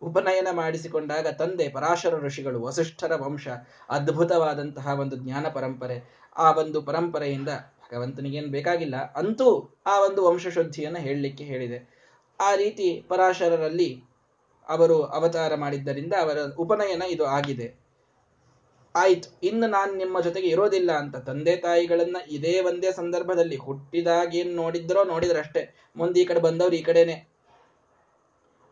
[0.01, 3.47] ಉಪನಯನ ಮಾಡಿಸಿಕೊಂಡಾಗ ತಂದೆ ಪರಾಶರ ಋಷಿಗಳು, ವಸಿಷ್ಠರ ವಂಶ,
[3.89, 7.49] ಅದ್ಭುತವಾದಂತಹ ಒಂದು ಜ್ಞಾನ ಪರಂಪರೆ, ಆ ಒಂದು ಪರಂಪರೆಯಿಂದ
[7.91, 9.13] ಭಗವಂತನಿಗೇನು ಬೇಕಾಗಿಲ್ಲ.
[9.13, 12.01] ಅಂತೂ ಆ ಒಂದು ವಂಶಶುದ್ಧಿಯನ್ನು ಹೇಳಲಿಕ್ಕೆ ಹೇಳಿದೆ.
[12.39, 14.10] ಆ ರೀತಿ ಪರಾಶರರಲ್ಲಿ
[14.71, 17.67] ಅವರು ಅವತಾರ ಮಾಡಿದ್ದರಿಂದ ಅವರ ಉಪನಯನ ಇದು ಆಗಿದೆ.
[18.95, 25.03] ಆಯ್ತು, ಇನ್ನು ನಾನು ನಿಮ್ಮ ಜೊತೆಗೆ ಇರೋದಿಲ್ಲ ಅಂತ ತಂದೆ ತಾಯಿಗಳನ್ನ ಇದೇ ಒಂದೇ ಸಂದರ್ಭದಲ್ಲಿ ಹುಟ್ಟಿದಾಗ ಏನ್ ನೋಡಿದ್ರೋ
[25.03, 25.63] ನೋಡಿದ್ರಷ್ಟೇ.
[25.95, 27.15] ಮುಂದೆ ಈ ಕಡೆ ಬಂದವ್ರು ಈ ಕಡೆನೆ.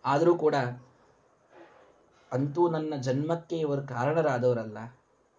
[0.05, 0.55] ಆದರೂ ಕೂಡ
[2.31, 4.79] ಅಂತೂ ನನ್ನ ಜನ್ಮಕ್ಕೆ ಇವರು ಕಾರಣರಾದವರಲ್ಲ.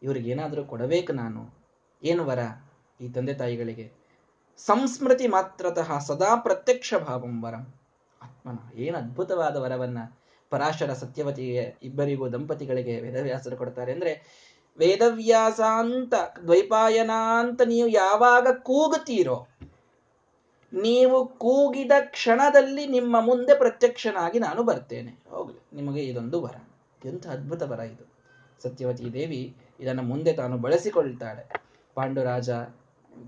[0.03, 1.43] ಇವ್ರಿಗೇನಾದರೂ ಕೊಡಬೇಕು ನಾನು?
[2.03, 2.43] ಏನು ವರ
[3.01, 3.87] ಈ ತಂದೆ ತಾಯಿಗಳಿಗೆ?
[4.61, 7.63] ಸಂಸ್ಮೃತಿ ಮಾತ್ರತಃ ಸದಾ ಪ್ರತ್ಯಕ್ಷ ಭಾವಂ ವರಂ.
[8.23, 9.99] ಆತ್ಮನ, ಏನು ಅದ್ಭುತವಾದ ವರವನ್ನ
[10.51, 13.93] ಪರಾಶರ ಸತ್ಯವತಿಗೆ ಇಬ್ಬರಿಗೂ ದಂಪತಿಗಳಿಗೆ ವೇದವ್ಯಾಸರು ಕೊಡ್ತಾರೆ.
[13.93, 14.13] ಅಂದ್ರೆ
[14.79, 19.47] ವೇದವ್ಯಾಸ ಅಂತ, ದ್ವೈಪಾಯನ ಅಂತ ನೀವು ಯಾವಾಗ ಕೂಗುತ್ತೀರೋ,
[20.73, 25.13] ನೀವು ಕೂಗಿದ ಕ್ಷಣದಲ್ಲಿ ನಿಮ್ಮ ಮುಂದೆ ಪ್ರತ್ಯಕ್ಷನಾಗಿ ನಾನು ಬರ್ತೇನೆ.
[25.31, 26.57] ಹೋಗ್ಲಿ, ನಿಮಗೆ ಇದೊಂದು ವರ.
[27.05, 28.05] ಎಂಥ ಅದ್ಭುತ ವರ ಇದು.
[28.63, 31.45] ಸತ್ಯವತಿ ದೇವಿ ಇದನ್ನು ಮುಂದೆ ತಾನು ಬಳಸಿಕೊಳ್ತಾಳೆ.
[31.95, 32.51] ಪಾಂಡುರಾಜ,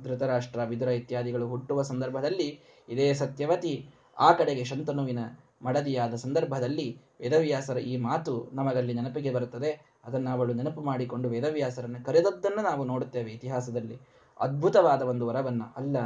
[0.05, 3.87] ಧೃತರಾಷ್ಟ್ರ, ವಿದುರ ಇತ್ಯಾದಿಗಳು ಹುಟ್ಟುವ ಸಂದರ್ಭದಲ್ಲಿ ಇದೇ ಸತ್ಯವತಿ
[4.19, 5.19] ಆ ಕಡೆಗೆ ಶಂತನುವಿನ
[5.63, 9.71] ಮಡದಿಯಾದ ಸಂದರ್ಭದಲ್ಲಿ ವೇದವ್ಯಾಸರ ಈ ಮಾತು ನಮಗಲ್ಲಿ ನೆನಪಿಗೆ ಬರುತ್ತದೆ.
[10.05, 13.97] ಅದನ್ನು ಅವಳು ನೆನಪು ಮಾಡಿಕೊಂಡು ವೇದವ್ಯಾಸರನ್ನು ಕರೆದದ್ದನ್ನು ನಾವು ನೋಡುತ್ತೇವೆ ಇತಿಹಾಸದಲ್ಲಿ.
[14.41, 15.75] ಅದ್ಭುತವಾದ ಒಂದು ವರವನ್ನು.
[15.77, 15.97] ಅಲ್ಲ,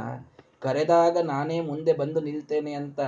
[0.59, 2.99] ಕರೆದಾಗ ನಾನೇ ಮುಂದೆ ಬಂದು ನಿಲ್ತೇನೆ ಅಂತ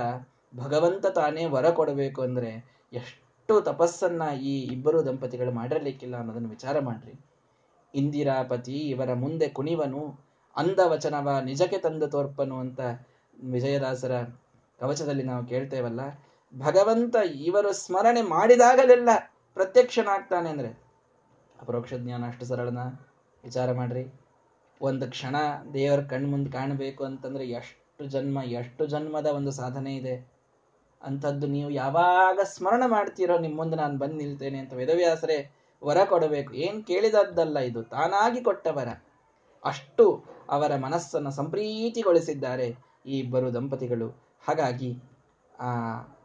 [0.56, 2.50] ಭಗವಂತ ತಾನೇ ವರ ಕೊಡಬೇಕು ಅಂದರೆ
[2.92, 7.14] ಎಷ್ಟು ತಪಸ್ಸನ್ನ ಈ ಇಬ್ಬರು ದಂಪತಿಗಳು ಮಾಡಿರಲಿಕ್ಕಿಲ್ಲ ಅನ್ನೋದನ್ನು ವಿಚಾರ ಮಾಡ್ರಿ.
[7.94, 10.02] ಇಂದಿರಾಪತಿ ಇವರ ಮುಂದೆ ಕುಣಿವನು
[10.56, 12.80] ಅಂದ ವಚನವ ನಿಜಕ್ಕೆ ತಂದು ತೋರ್ಪನು ಅಂತ
[13.44, 14.14] ವಿಜಯದಾಸರ
[14.80, 16.00] ಕವಚದಲ್ಲಿ ನಾವು ಕೇಳ್ತೇವಲ್ಲ
[16.58, 19.08] ಭಗವಂತ ಇವರು ಸ್ಮರಣೆ ಮಾಡಿದಾಗಲೆಲ್ಲ
[19.54, 20.68] ಪ್ರತ್ಯಕ್ಷನಾಗ್ತಾನೆ ಅಂದ್ರೆ,
[21.60, 22.78] ಅಪರೋಕ್ಷ ಜ್ಞಾನ ಅಷ್ಟು ಸರಳನ?
[23.44, 24.14] ವಿಚಾರ ಮಾಡ್ರಿ.
[24.82, 25.36] ಒಂದು ಕ್ಷಣ
[25.74, 30.32] ದೇವರ ಮುಂದೆ ಕಾಣಬೇಕು ಅಂತಂದ್ರೆ ಎಷ್ಟು ಜನ್ಮ, ಎಷ್ಟು ಜನ್ಮದ ಒಂದು ಸಾಧನೆ ಇದೆ.
[31.02, 35.50] ಅಂಥದ್ದು ನೀವು ಯಾವಾಗ ಸ್ಮರಣ ಮಾಡ್ತೀರೋ ನಿಮ್ಮ ಮುಂದೆ ನಾನು ಬಂದು ನಿಲ್ತೇನೆ ಅಂತ ವೇದವ್ಯಾಸರೇ
[35.84, 36.54] ವರ ಕೊಡಬೇಕು.
[36.54, 38.88] ಏನ್ ಕೇಳಿದದ್ದಲ್ಲ ಇದು, ತಾನಾಗಿ ಕೊಟ್ಟ ವರ
[39.64, 44.08] ಅಷ್ಟು ಅವರ ಮನಸ್ಸನ್ನು ಸಂಪ್ರೀತಿಗೊಳಿಸಿದ್ದಾರೆ ಈ ಇಬ್ಬರು ದಂಪತಿಗಳು.
[44.48, 44.98] ಹಾಗಾಗಿ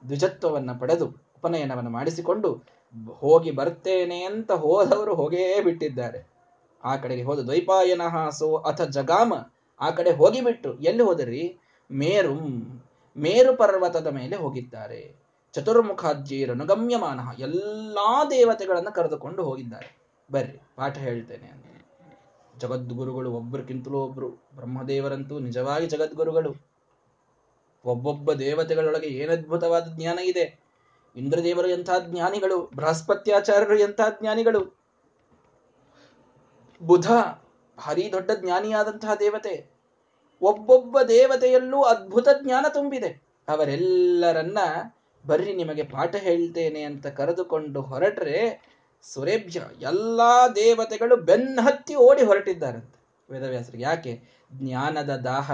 [0.06, 2.64] ದ್ವಿಜತ್ವವನ್ನು ಪಡೆದು ಉಪನಯನವನ್ನು ಮಾಡಿಸಿಕೊಂಡು
[3.10, 6.36] ಹೋಗಿ ಬರ್ತೇನೆ ಅಂತ ಹೋದವರು ಹೋಗೇ ಬಿಟ್ಟಿದ್ದಾರೆ.
[6.84, 9.34] ಆ ಕಡೆಗೆ ಹೋದ ದ್ವೈಪಾಯನ ಸೋ ಅಥ ಜಗಾಮ.
[9.82, 11.58] ಆ ಕಡೆ ಹೋಗಿಬಿಟ್ಟು ಎಲ್ಲಿ ಹೋದರಿ?
[11.92, 12.82] ಮೇರುಂ,
[13.18, 15.16] ಮೇರು ಪರ್ವತದ ಮೇಲೆ ಹೋಗಿದ್ದಾರೆ.
[15.54, 19.98] ಚತುರ್ಮುಖಾಜ್ಯೀರನು ಗಮ್ಯಮಾನ ಎಲ್ಲಾ ದೇವತೆಗಳನ್ನು ಕರೆದುಕೊಂಡು ಹೋಗಿದ್ದಾರೆ.
[20.32, 21.66] ಬರ್ರಿ, ಪಾಠ ಹೇಳ್ತೇನೆ ಅಂತ.
[22.58, 26.75] ಜಗದ್ಗುರುಗಳು ಒಬ್ಬರಿಗಿಂತಲೂ ಒಬ್ರು, ಬ್ರಹ್ಮದೇವರಂತೂ ನಿಜವಾಗಿ ಜಗದ್ಗುರುಗಳು.
[27.86, 30.60] ಒಬ್ಬೊಬ್ಬ ದೇವತೆಗಳೊಳಗೆ ಏನದ್ಭುತವಾದ ಜ್ಞಾನ ಇದೆ.
[31.16, 32.72] ಇಂದ್ರದೇವರು ಎಂಥ ಜ್ಞಾನಿಗಳು?
[32.76, 34.80] ಬೃಹಸ್ಪತ್ಯಾಚಾರ್ಯರು ಎಂಥ ಜ್ಞಾನಿಗಳು?
[36.82, 37.12] ಬುಧ
[37.78, 39.72] ಭಾರಿ ದೊಡ್ಡ ಜ್ಞಾನಿಯಾದಂತಹ ದೇವತೆ.
[40.42, 43.24] ಒಬ್ಬೊಬ್ಬ ದೇವತೆಯಲ್ಲೂ ಅದ್ಭುತ ಜ್ಞಾನ ತುಂಬಿದೆ.
[43.48, 44.58] ಅವರೆಲ್ಲರನ್ನ
[45.28, 48.62] ಬರ್ರಿ, ನಿಮಗೆ ಪಾಠ ಹೇಳ್ತೇನೆ ಅಂತ ಕರೆದುಕೊಂಡು ಹೊರಟ್ರೆ
[49.02, 53.84] ಸುರೇಭ್ಯ ಎಲ್ಲಾ ದೇವತೆಗಳು ಬೆನ್ನಹತ್ತಿ ಓಡಿ ಹೊರಟಿದ್ದಾರಂತೆ ವೇದವ್ಯಾಸರಿಗೆ.
[53.84, 54.24] ಯಾಕೆ?
[54.54, 55.52] ಜ್ಞಾನದ ದಾಹ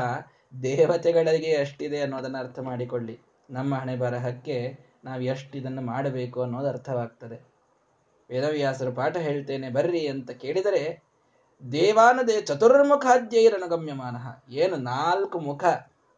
[0.63, 3.19] ದೇವತೆಗಳಿಗೆ ಎಷ್ಟಿದೆ ಅನ್ನೋದನ್ನ ಅರ್ಥ ಮಾಡಿಕೊಳ್ಳಿ.
[3.49, 7.51] ನಮ್ಮ ಹಣೆ ಬರಹಕ್ಕೆ ನಾವು ಎಷ್ಟು ಇದನ್ನು ಮಾಡಬೇಕು ಅನ್ನೋದು ಅರ್ಥವಾಗ್ತದೆ.
[8.29, 11.03] ವೇದವ್ಯಾಸರು ಪಾಠ ಹೇಳ್ತೇನೆ, ಬರ್ರಿ ಅಂತ ಕೇಳಿದರೆ,
[11.71, 14.15] ದೇವಾನದೇ ಚತುರ್ಮುಖಾದ್ಯೈರನುಗಮ್ಯಮಾನ
[14.51, 15.63] ಏನು ನಾಲ್ಕು ಮುಖ?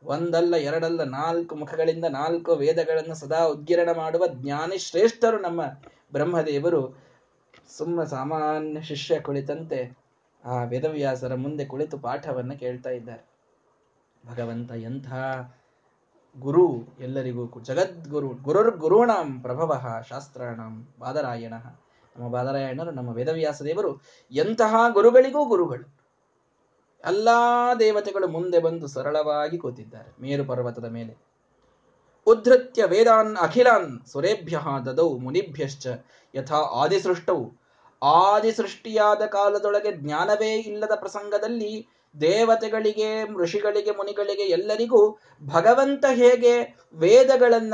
[0.03, 5.61] ಒಂದಲ್ಲ ಎರಡಲ್ಲ ನಾಲ್ಕು ಮುಖಗಳಿಂದ ನಾಲ್ಕು ವೇದಗಳನ್ನು ಸದಾ ಉದ್ಗಿರಣ ಮಾಡುವ ಜ್ಞಾನಿ ಶ್ರೇಷ್ಠರು ನಮ್ಮ
[6.11, 6.97] ಬ್ರಹ್ಮದೇವರು.
[7.77, 9.97] ಸುಮ್ಮ ಸಾಮಾನ್ಯ ಶಿಷ್ಯ ಕುಳಿತಂತೆ
[10.45, 13.32] ಆ ವೇದವ್ಯಾಸರ ಮುಂದೆ ಕುಳಿತು ಪಾಠವನ್ನು ಕೇಳ್ತಾ ಇದ್ದಾರೆ.
[14.25, 15.07] ಭಗವಂತ ಎಂಥ
[16.39, 21.53] ಗುರು ಎಲ್ಲರಿಗೂ ಜಗದ್ಗುರು, ಗುರುರ್ ಗುರುಣಾಂ ಪ್ರಭವ ಶಾಸ್ತ್ರಾಣಂ ಬಾದರಾಯಣ.
[22.15, 25.85] ನಮ್ಮ ಬಾದರಾಯಣರು, ನಮ್ಮ ವೇದವ್ಯಾಸ ದೇವರು ಎಂತಹ ಗುರುಗಳಿಗೂ ಗುರುಗಳು.
[27.05, 31.17] ಎಲ್ಲಾ ದೇವತೆಗಳು ಮುಂದೆ ಬಂದು ಸರಳವಾಗಿ ಕೂತಿದ್ದಾರೆ ಮೇರು ಪರ್ವತದ ಮೇಲೆ.
[32.25, 35.87] ಉದ್ಧತ್ಯ ವೇದಾನ್ ಅಖಿಲಾನ್ ಸುರೇಭ್ಯ ದದೌ ಮುನಿಭ್ಯಶ್ಚ
[36.35, 37.45] ಯಥಾ ಆದಿಸೃಷ್ಟವು
[38.01, 41.87] ಆದಿಸೃಷ್ಟಿಯಾದ ಕಾಲದೊಳಗೆ ಜ್ಞಾನವೇ ಇಲ್ಲದ ಪ್ರಸಂಗದಲ್ಲಿ
[42.21, 47.73] ದೇವತೆಗಳಿಗೆ, ಋಷಿಗಳಿಗೆ, ಮುನಿಗಳಿಗೆ ಎಲ್ಲರಿಗೂ ಭಗವಂತ ಹೇಗೆ ವೇದಗಳನ್ನ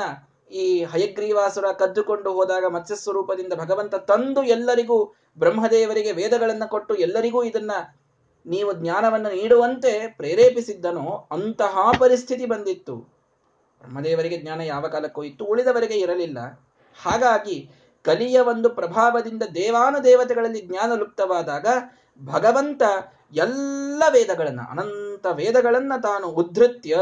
[0.51, 5.05] ಈ ಹಯಗ್ರೀವಾಸುರ ಕದ್ದುಕೊಂಡು ಹೋದಾಗ ಮತ್ಸ್ಯ ಸ್ವರೂಪದಿಂದ ಭಗವಂತ ತಂದು ಎಲ್ಲರಿಗೂ,
[5.37, 7.71] ಬ್ರಹ್ಮದೇವರಿಗೆ ವೇದಗಳನ್ನ ಕೊಟ್ಟು ಎಲ್ಲರಿಗೂ ಇದನ್ನ
[8.45, 12.95] ನೀವು ಜ್ಞಾನವನ್ನು ನೀಡುವಂತೆ ಪ್ರೇರೇಪಿಸಿದ್ದನೋ ಅಂತಹ ಪರಿಸ್ಥಿತಿ ಬಂದಿತ್ತು.
[13.81, 16.37] ಬ್ರಹ್ಮದೇವರಿಗೆ ಜ್ಞಾನ ಯಾವ ಕಾಲಕ್ಕೂ ಇತ್ತು, ಉಳಿದವರಿಗೆ ಇರಲಿಲ್ಲ.
[17.03, 17.69] ಹಾಗಾಗಿ
[18.01, 21.67] ಕಲಿಯ ಒಂದು ಪ್ರಭಾವದಿಂದ ದೇವಾನು ದೇವತೆಗಳಲ್ಲಿ ಜ್ಞಾನ ಲುಪ್ತವಾದಾಗ
[22.25, 22.81] ಭಗವಂತ
[23.33, 26.97] ಎಲ್ಲ ವೇದಗಳನ್ನ, ಅನಂತ ವೇದಗಳನ್ನ ತಾನು ಉದ್ಧತ್ಯ,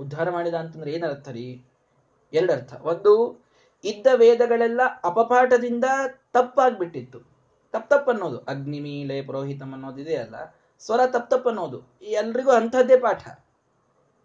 [0.00, 1.64] ಉದ್ಧಾರ ಮಾಡಿದ ಅಂತಂದ್ರೆ ಏನರ್ಥ ರೀ?
[2.32, 2.74] ಎರಡರ್ಥ.
[2.74, 3.44] ಒಂದು,
[3.84, 5.84] ಇದ್ದ ವೇದಗಳೆಲ್ಲ ಅಪಪಾಠದಿಂದ
[6.32, 7.20] ತಪ್ಪಾಗ್ಬಿಟ್ಟಿತ್ತು.
[7.72, 10.56] ತಪ್ಪ ತಪ್ಪನ್ನೋದು ಅಗ್ನಿಮೀಲೆ ಪುರೋಹಿತಂ ಅನ್ನೋದು ಅಲ್ಲ.
[10.80, 11.98] ಸ್ವರ ತಪ್ಪ ಅನ್ನೋದು.
[12.02, 13.28] ಎಲ್ರಿಗೂ ಅಂಥದ್ದೇ ಪಾಠ.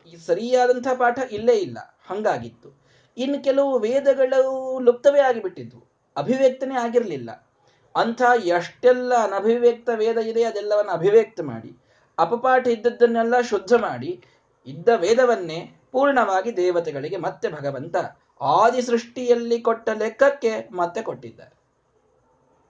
[0.08, 1.78] ಈ ಸರಿಯಾದಂಥ ಪಾಠ ಇಲ್ಲೇ ಇಲ್ಲ.
[2.08, 2.82] ಹಂಗಾಗಿತ್ತು.
[3.18, 5.84] ಇನ್ನು ಕೆಲವು ವೇದಗಳು ಲುಪ್ತವೇ ಆಗಿಬಿಟ್ಟಿದ್ವು.
[6.18, 7.48] ಅಭಿವ್ಯಕ್ತನೇ ಆಗಿರಲಿಲ್ಲ.
[7.96, 11.78] ಅಂಥ ಎಷ್ಟೆಲ್ಲ ಅನಭಿವ್ಯಕ್ತ ವೇದ ಇದೆ ಅದೆಲ್ಲವನ್ನು ಅಭಿವ್ಯಕ್ತ ಮಾಡಿ,
[12.20, 14.24] ಅಪಪಾಠ ಇದ್ದದ್ದನ್ನೆಲ್ಲ ಶುದ್ಧ ಮಾಡಿ,
[14.68, 17.96] ಇದ್ದ ವೇದವನ್ನೇ ಪೂರ್ಣವಾಗಿ ದೇವತೆಗಳಿಗೆ ಮತ್ತೆ ಭಗವಂತ
[18.42, 21.62] ಆದಿ ಸೃಷ್ಟಿಯಲ್ಲಿ ಕೊಟ್ಟ ಲೆಕ್ಕಕ್ಕೆ ಮತ್ತೆ ಕೊಟ್ಟಿದ್ದಾರೆ.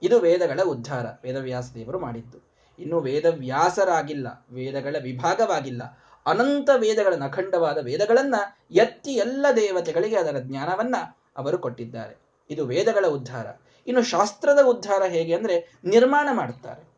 [0.03, 2.51] ಇದು ವೇದಗಳ ಉದ್ಧಾರ, ವೇದವ್ಯಾಸ ದೇವರು ಮಾಡಿದ್ದು.
[2.79, 5.83] ಇನ್ನು ವೇದವ್ಯಾಸರಾಗಿಲ್ಲ, ವೇದಗಳ ವಿಭಾಗವಾಗಿಲ್ಲ,
[6.25, 8.35] ಅನಂತ ವೇದಗಳನ್ನು, ಅಖಂಡವಾದ ವೇದಗಳನ್ನ
[8.71, 10.95] ಎತ್ತಿ ಎಲ್ಲ ದೇವತೆಗಳಿಗೆ ಅದರ ಜ್ಞಾನವನ್ನ
[11.37, 12.15] ಅವರು ಕೊಟ್ಟಿದ್ದಾರೆ.
[12.49, 13.47] ಇದು ವೇದಗಳ ಉದ್ಧಾರ.
[13.87, 16.91] ಇನ್ನು ಶಾಸ್ತ್ರದ ಉದ್ಧಾರ ಹೇಗೆ ಅಂದ್ರೆ ನಿರ್ಮಾಣ ಮಾಡುತ್ತಾರೆ.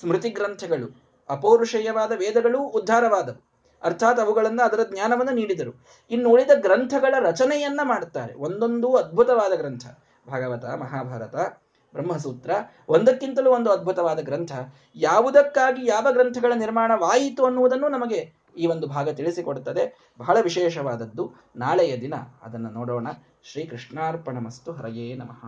[0.00, 3.46] ಸ್ಮೃತಿ ಗ್ರಂಥಗಳು ಅಪೌರುಷೇಯವಾದ ವೇದಗಳು ಉದ್ಧಾರವಾದವು.
[3.82, 5.86] ಅರ್ಥಾತ್ ಅವುಗಳನ್ನು ಅದರ ಜ್ಞಾನವನ್ನು ನೀಡಿದರು.
[6.10, 8.34] ಇನ್ನು ಉಳಿದ ಗ್ರಂಥಗಳ ರಚನೆಯನ್ನ ಮಾಡುತ್ತಾರೆ.
[8.34, 9.86] ಒಂದೊಂದು ಅದ್ಭುತವಾದ ಗ್ರಂಥ.
[10.28, 11.34] ಭಾಗವತ, ಮಹಾಭಾರತ,
[11.92, 12.50] ಬ್ರಹ್ಮಸೂತ್ರ,
[12.88, 14.52] ಒಂದಕ್ಕಿಂತಲೂ ಒಂದು ಅದ್ಭುತವಾದ ಗ್ರಂಥ.
[14.94, 20.12] ಯಾವುದಕ್ಕಾಗಿ ಯಾವ ಗ್ರಂಥಗಳ ನಿರ್ಮಾಣವಾಯಿತು ಅನ್ನುವುದನ್ನು ನಮಗೆ ಈ ಒಂದು ಭಾಗ ತಿಳಿಸಿಕೊಡುತ್ತದೆ.
[20.18, 21.32] ಬಹಳ ವಿಶೇಷವಾದದ್ದು.
[21.56, 23.08] ನಾಳೆಯ ದಿನ ಅದನ್ನು ನೋಡೋಣ.
[23.42, 25.44] ಶ್ರೀ ಕೃಷ್ಣಾರ್ಪಣಮಸ್ತು ಹರಯೇ ನಮಃ.